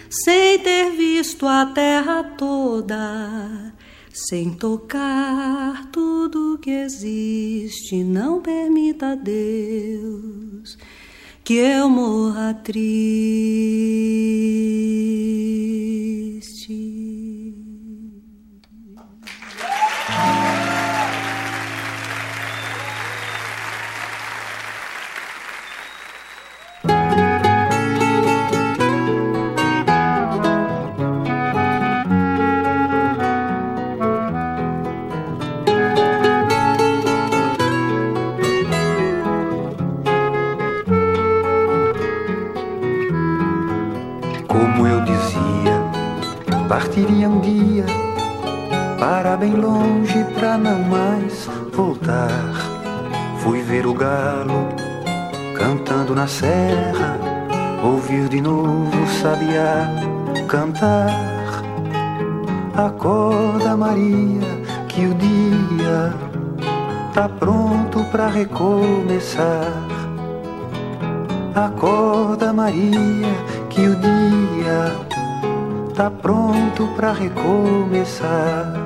sem 0.09 0.61
ter 0.61 0.91
visto 0.91 1.49
a 1.49 1.67
terra 1.67 2.23
toda, 2.37 3.72
sem 4.13 4.51
tocar 4.51 5.91
tudo 5.91 6.59
que 6.59 6.71
existe. 6.71 8.05
Não 8.05 8.41
permita, 8.41 9.17
Deus, 9.17 10.77
que 11.43 11.55
eu 11.55 11.89
morra 11.89 12.55
triste. 12.55 12.93
Bem 49.43 49.57
longe 49.57 50.25
pra 50.39 50.57
não 50.57 50.85
mais 50.85 51.49
voltar. 51.73 52.31
Fui 53.41 53.61
ver 53.61 53.89
o 53.89 53.93
galo 53.93 54.69
cantando 55.59 56.15
na 56.15 56.29
serra, 56.29 57.19
ouvir 57.83 58.29
de 58.29 58.41
novo 58.41 58.97
o 59.03 59.07
sabiá 59.09 59.89
cantar. 60.47 61.11
Acorda, 62.77 63.77
Maria, 63.77 64.47
que 64.89 65.07
o 65.07 65.15
dia 65.15 66.15
tá 67.13 67.29
pronto 67.29 68.05
pra 68.13 68.29
recomeçar. 68.29 69.73
Acorda, 71.53 72.53
Maria, 72.53 73.35
que 73.69 73.89
o 73.89 73.97
dia 73.97 74.93
tá 75.97 76.09
pronto 76.09 76.87
pra 76.95 77.13
recomeçar. 77.13 78.82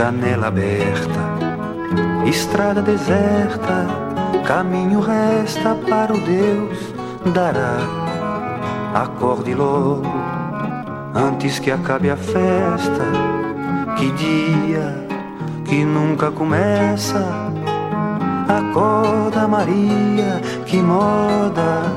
Janela 0.00 0.46
aberta, 0.46 1.20
estrada 2.24 2.80
deserta, 2.80 3.86
caminho 4.46 4.98
resta 4.98 5.74
para 5.74 6.14
o 6.14 6.18
Deus 6.18 6.94
dará. 7.34 7.76
Acorde 8.94 9.54
logo, 9.54 10.10
antes 11.14 11.58
que 11.58 11.70
acabe 11.70 12.08
a 12.08 12.16
festa. 12.16 13.04
Que 13.98 14.10
dia 14.12 15.06
que 15.66 15.84
nunca 15.84 16.30
começa. 16.30 17.22
Acorda, 18.48 19.46
Maria, 19.46 20.40
que 20.64 20.78
moda. 20.78 21.92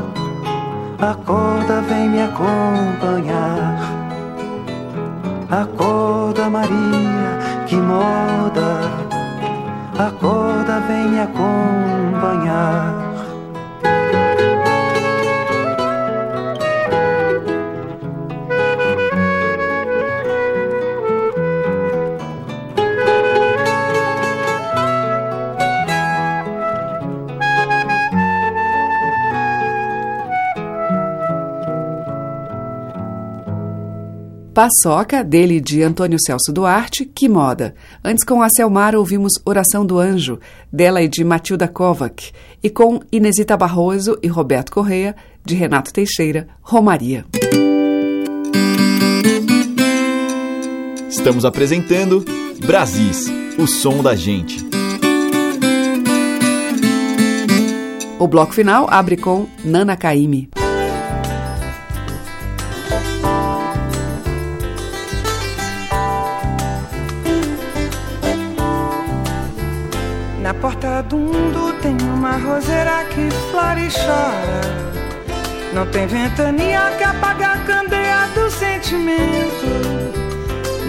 Acorda, 0.99 1.80
vem 1.88 2.10
me 2.10 2.22
acompanhar. 2.22 3.80
Acorda, 5.49 6.49
Maria, 6.49 7.22
moda. 7.84 8.79
Acorda, 9.97 10.79
vem 10.88 11.09
me 11.09 11.19
acompanhar. 11.19 12.93
Paçoca, 34.54 35.24
dele 35.24 35.56
e 35.56 35.62
de 35.62 35.82
Antônio 35.82 36.20
Celso 36.24 36.54
Duarte, 36.54 37.06
Que 37.06 37.28
Moda. 37.28 37.74
Antes, 38.04 38.24
com 38.24 38.39
a 38.39 38.49
Selmar, 38.49 38.95
ouvimos 38.95 39.34
Oração 39.43 39.84
do 39.84 39.97
Anjo, 39.97 40.39
dela 40.72 41.01
e 41.01 41.08
de 41.08 41.24
Matilda 41.24 41.68
Kovac. 41.68 42.32
E 42.62 42.70
com 42.70 42.99
Inesita 43.12 43.58
Barroso 43.58 44.16
e 44.22 44.28
Roberto 44.28 44.72
Correia, 44.72 45.16
de 45.43 45.56
Renato 45.56 45.91
Teixeira, 45.91 46.47
Romaria. 46.62 47.26
Estamos 51.10 51.45
apresentando 51.45 52.24
Brasis, 52.64 53.28
o 53.58 53.66
som 53.66 54.04
da 54.04 54.16
gente. 54.16 54.64
O 58.20 58.28
bloco 58.28 58.54
final 58.54 58.88
abre 58.89 59.18
com 59.18 59.47
Nana 59.66 59.97
Caymmi. 59.97 60.49
Porta 70.64 71.03
do 71.03 71.18
mundo 71.18 71.74
tem 71.82 71.97
uma 72.03 72.38
roseira 72.38 73.03
que 73.09 73.30
flore 73.51 73.86
e 73.86 73.91
chora. 73.91 74.61
Não 75.74 75.86
tem 75.88 76.07
ventania 76.07 76.89
que 76.97 77.03
apague 77.03 77.43
a 77.43 77.57
candeia 77.68 78.28
do 78.34 78.49
sentimento. 78.49 79.68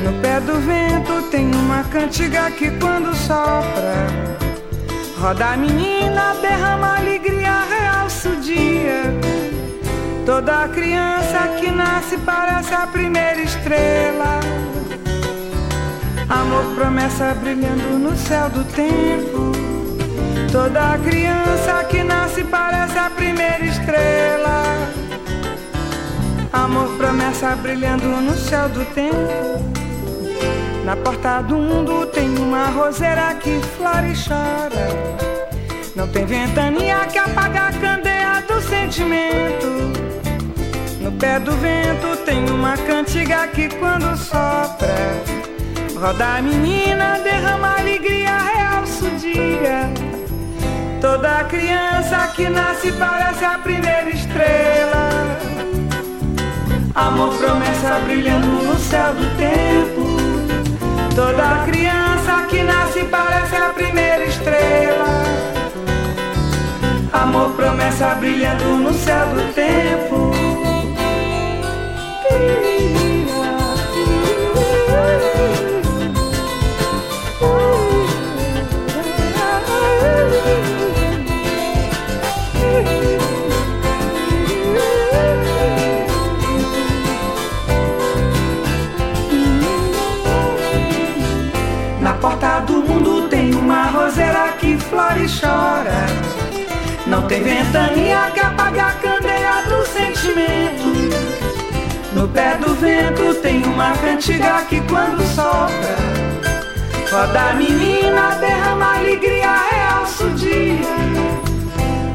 No 0.04 0.12
pé 0.22 0.38
do 0.38 0.60
vento 0.60 1.28
tem 1.28 1.52
uma 1.52 1.82
cantiga 1.90 2.52
que 2.52 2.70
quando 2.78 3.12
sopra, 3.16 4.06
roda 5.18 5.44
a 5.44 5.56
menina, 5.56 6.36
derrama 6.40 6.98
alegria, 6.98 7.64
realça 7.68 8.28
o 8.28 8.36
dia. 8.36 9.02
Toda 10.24 10.68
criança 10.68 11.48
que 11.58 11.68
nasce 11.72 12.16
parece 12.18 12.72
a 12.72 12.86
primeira 12.86 13.42
estrela. 13.42 14.38
Amor, 16.28 16.64
promessa 16.76 17.34
brilhando 17.34 17.98
no 17.98 18.16
céu 18.16 18.48
do 18.50 18.62
tempo. 18.66 19.53
Toda 20.54 20.96
criança 20.98 21.82
que 21.90 22.04
nasce 22.04 22.44
parece 22.44 22.96
a 22.96 23.10
primeira 23.10 23.64
estrela. 23.64 24.62
Amor, 26.52 26.96
promessa 26.96 27.56
brilhando 27.56 28.06
no 28.06 28.36
céu 28.36 28.68
do 28.68 28.84
tempo. 28.94 29.18
Na 30.84 30.94
porta 30.94 31.42
do 31.42 31.56
mundo 31.56 32.06
tem 32.06 32.38
uma 32.38 32.66
roseira 32.66 33.34
que 33.34 33.58
flore 33.76 34.12
e 34.12 34.14
chora. 34.14 34.86
Não 35.96 36.06
tem 36.06 36.24
ventania 36.24 37.04
que 37.10 37.18
apaga 37.18 37.66
a 37.66 37.72
candeia 37.72 38.40
do 38.46 38.60
sentimento. 38.62 39.66
No 41.00 41.10
pé 41.18 41.40
do 41.40 41.50
vento 41.56 42.16
tem 42.24 42.48
uma 42.48 42.76
cantiga 42.76 43.48
que 43.48 43.68
quando 43.70 44.16
sopra 44.16 44.94
Roda 45.96 46.36
a 46.36 46.42
menina, 46.42 47.18
derrama 47.24 47.76
alegria, 47.76 48.38
realça 48.38 49.04
o 49.04 49.10
dia. 49.16 50.03
Toda 51.04 51.44
criança 51.44 52.32
que 52.34 52.48
nasce 52.48 52.90
parece 52.92 53.44
a 53.44 53.58
primeira 53.58 54.08
estrela. 54.08 55.10
Amor, 56.94 57.34
promessa 57.36 58.00
brilhando 58.06 58.46
no 58.46 58.74
céu 58.78 59.12
do 59.12 59.36
tempo. 59.36 60.16
Toda 61.14 61.66
criança 61.66 62.46
que 62.48 62.62
nasce 62.62 63.04
parece 63.04 63.54
a 63.54 63.68
primeira 63.74 64.24
estrela. 64.24 65.04
Amor, 67.12 67.50
promessa 67.50 68.14
brilhando 68.14 68.64
no 68.64 68.94
céu 68.94 69.26
do 69.26 69.52
tempo. 69.52 70.32
E 95.24 95.40
chora. 95.40 96.06
Não 97.06 97.22
tem 97.26 97.42
ventania 97.42 98.30
que 98.32 98.40
apague 98.40 98.78
a 98.78 98.92
candeia 98.92 99.62
do 99.68 99.86
sentimento. 99.86 100.84
No 102.12 102.28
pé 102.28 102.56
do 102.56 102.74
vento 102.74 103.34
tem 103.40 103.62
uma 103.64 103.92
cantiga 103.96 104.62
que 104.68 104.80
quando 104.82 105.22
sopra, 105.34 105.96
roda 107.10 107.54
menina, 107.54 108.36
derrama 108.38 108.98
alegria, 108.98 109.54
realça 109.70 110.24
o 110.24 110.30
dia. 110.30 110.94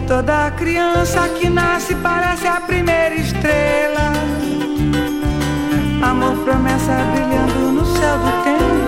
Toda 0.07 0.51
criança 0.51 1.27
que 1.29 1.49
nasce 1.49 1.95
parece 1.95 2.47
a 2.47 2.61
primeira 2.61 3.15
estrela. 3.15 4.13
Amor, 6.01 6.35
promessa 6.43 6.93
brilhando 7.13 7.71
no 7.73 7.85
céu 7.85 8.17
do 8.17 8.43
tempo. 8.43 8.78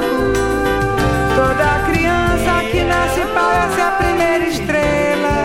Nasce 2.91 3.21
parece 3.33 3.81
a 3.81 3.91
primeira 3.91 4.45
estrela. 4.47 5.35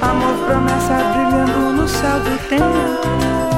Amor, 0.00 0.34
promessa 0.46 0.94
brilhando 1.12 1.72
no 1.72 1.88
céu 1.88 2.20
do 2.20 2.38
tempo. 2.48 3.57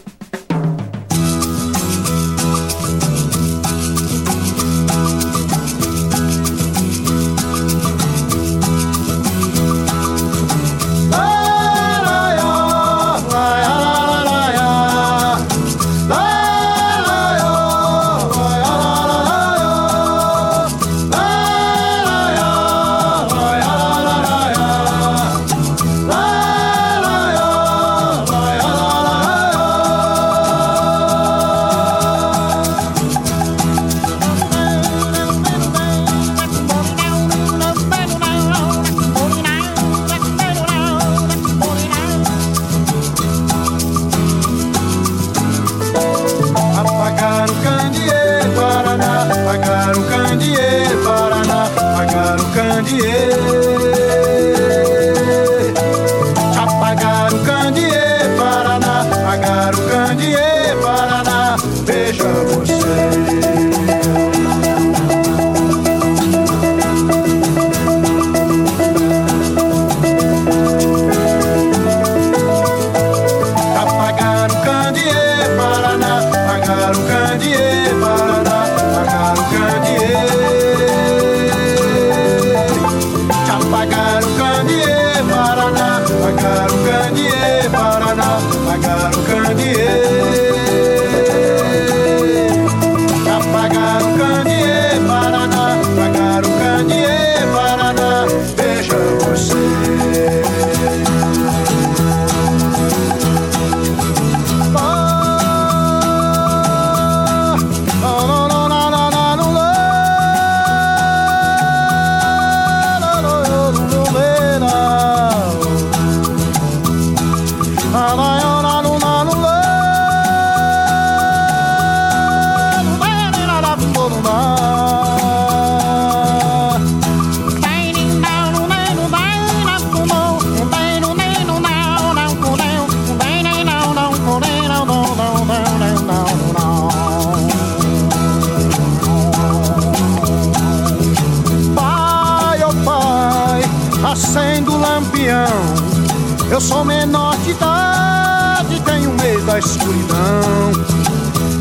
Eu 146.61 146.67
sou 146.67 146.85
menor 146.85 147.35
de 147.37 147.49
idade, 147.49 148.79
tenho 148.85 149.09
medo 149.13 149.43
da 149.47 149.57
escuridão. 149.57 150.71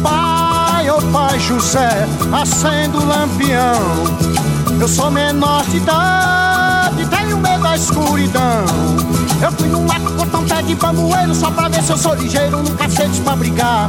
Pai, 0.02 0.90
oh 0.90 1.00
pai 1.10 1.40
José, 1.40 2.06
acendo 2.30 2.98
o 2.98 3.06
lampião. 3.06 3.80
Eu 4.78 4.86
sou 4.86 5.10
menor 5.10 5.64
de 5.64 5.78
idade, 5.78 7.06
tenho 7.06 7.38
medo 7.38 7.62
da 7.62 7.76
escuridão. 7.76 8.66
Eu 9.42 9.50
fui 9.52 9.68
num 9.68 9.86
mato 9.86 10.12
cortar 10.12 10.38
um 10.38 10.44
pé 10.44 10.62
de 10.62 10.74
bambueiro 10.74 11.34
só 11.34 11.50
pra 11.50 11.68
ver 11.68 11.82
se 11.82 11.90
eu 11.90 11.96
sou 11.96 12.14
ligeiro 12.14 12.62
no 12.62 12.70
cacete 12.72 13.20
pra 13.22 13.36
brigar. 13.36 13.88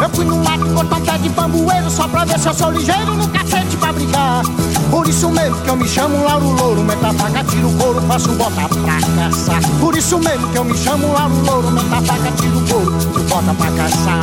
Eu 0.00 0.08
fui 0.10 0.24
num 0.24 0.42
mato 0.42 0.64
cortar 0.74 0.96
um 0.96 1.00
pé 1.00 1.18
de 1.18 1.28
bambueiro 1.30 1.90
só 1.90 2.06
pra 2.06 2.24
ver 2.24 2.38
se 2.38 2.48
eu 2.48 2.54
sou 2.54 2.70
ligeiro 2.70 3.14
no 3.16 3.26
cacete 3.28 3.76
pra 3.76 3.92
brigar. 3.92 4.42
Por 4.90 5.08
isso 5.08 5.28
mesmo 5.30 5.56
que 5.62 5.70
eu 5.70 5.76
me 5.76 5.88
chamo 5.88 6.24
Lauro 6.24 6.50
Louro, 6.50 6.84
meta 6.84 7.12
faca, 7.14 7.42
tiro 7.44 7.70
couro, 7.72 8.00
faço 8.02 8.28
bota 8.32 8.68
pra 8.68 9.28
caçar. 9.28 9.60
Por 9.80 9.96
isso 9.96 10.18
mesmo 10.18 10.48
que 10.50 10.58
eu 10.58 10.64
me 10.64 10.76
chamo 10.76 11.12
Lauro 11.12 11.34
Louro, 11.44 11.70
meta 11.72 12.00
faca, 12.02 12.32
tiro 12.40 12.60
couro, 12.68 12.92
bota 13.28 13.54
pra 13.54 13.70
caçar. 13.72 14.22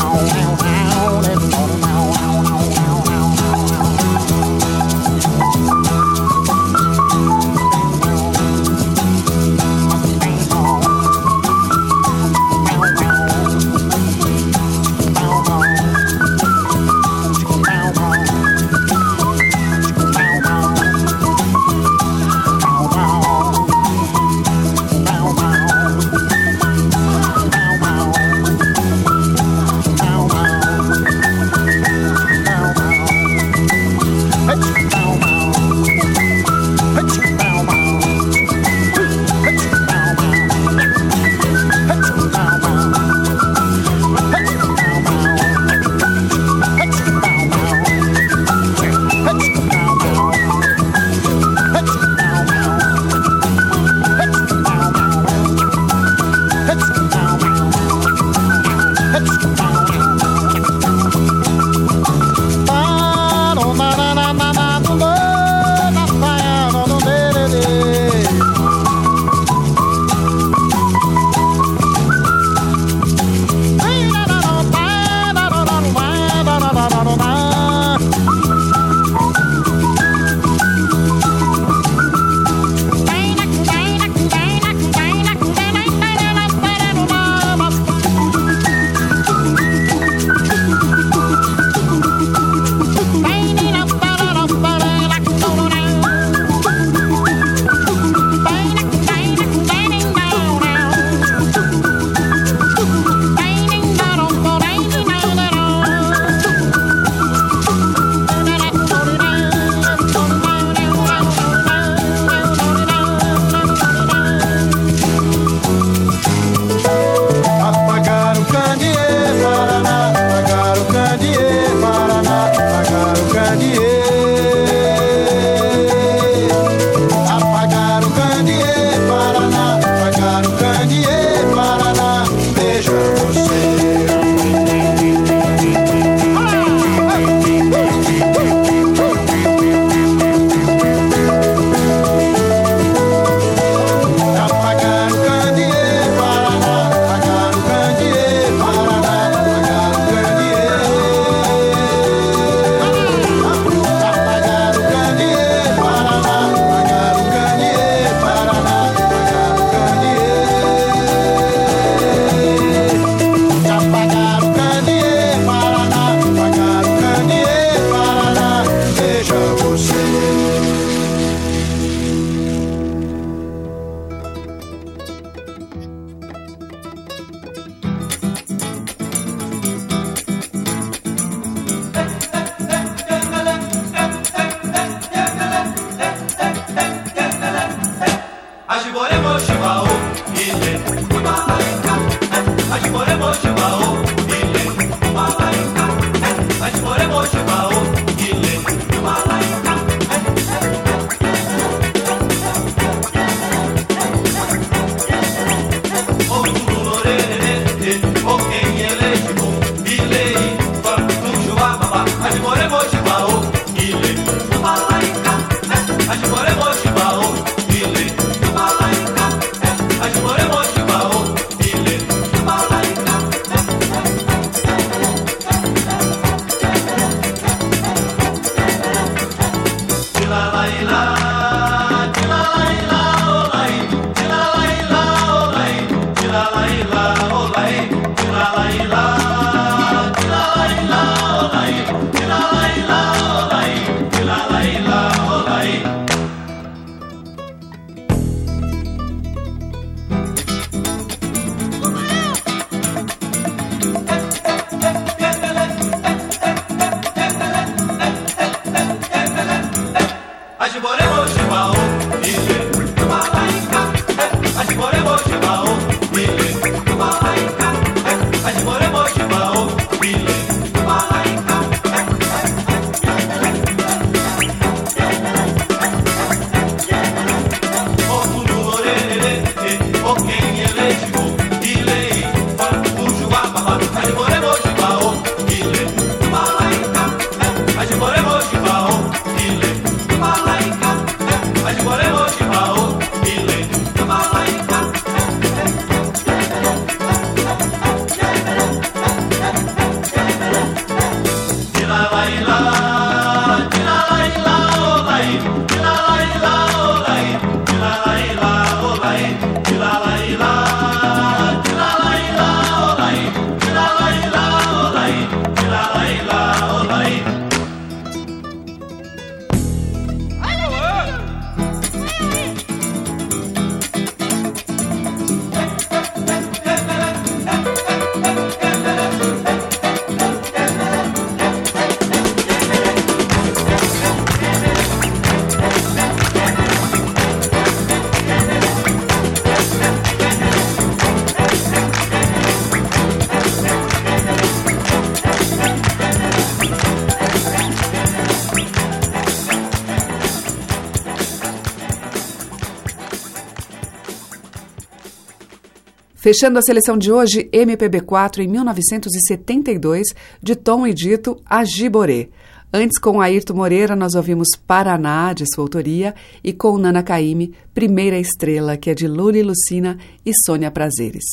Fechando 356.29 356.59
a 356.59 356.61
seleção 356.61 356.95
de 356.95 357.11
hoje, 357.11 357.49
MPB4 357.51 358.43
em 358.43 358.47
1972, 358.47 360.09
de 360.39 360.55
Tom 360.55 360.85
e 360.85 360.93
Dito, 360.93 361.41
Agiborê. 361.43 362.29
Antes, 362.71 362.99
com 362.99 363.19
Ayrton 363.19 363.55
Moreira, 363.55 363.95
nós 363.95 364.13
ouvimos 364.13 364.49
Paraná, 364.67 365.33
de 365.33 365.43
sua 365.51 365.63
autoria, 365.63 366.13
e 366.43 366.53
com 366.53 366.77
Nana 366.77 367.01
Caymmi, 367.01 367.55
Primeira 367.73 368.19
Estrela, 368.19 368.77
que 368.77 368.91
é 368.91 368.93
de 368.93 369.07
Luli 369.07 369.41
Lucina 369.41 369.97
e 370.23 370.31
Sônia 370.45 370.69
Prazeres. 370.69 371.25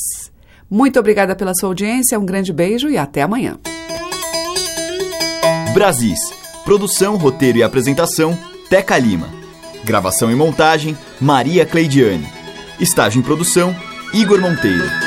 Muito 0.70 0.98
obrigada 0.98 1.36
pela 1.36 1.52
sua 1.54 1.68
audiência, 1.68 2.18
um 2.18 2.24
grande 2.24 2.50
beijo 2.50 2.88
e 2.88 2.96
até 2.96 3.20
amanhã. 3.20 3.58
Brasis. 5.74 6.20
Produção, 6.64 7.16
roteiro 7.16 7.58
e 7.58 7.62
apresentação, 7.62 8.34
Teca 8.70 8.96
Lima. 8.96 9.28
Gravação 9.84 10.32
e 10.32 10.34
montagem, 10.34 10.96
Maria 11.20 11.66
Cleidiane. 11.66 12.26
Estágio 12.80 13.20
em 13.20 13.22
produção, 13.22 13.76
Igor 14.16 14.40
Monteiro. 14.40 15.05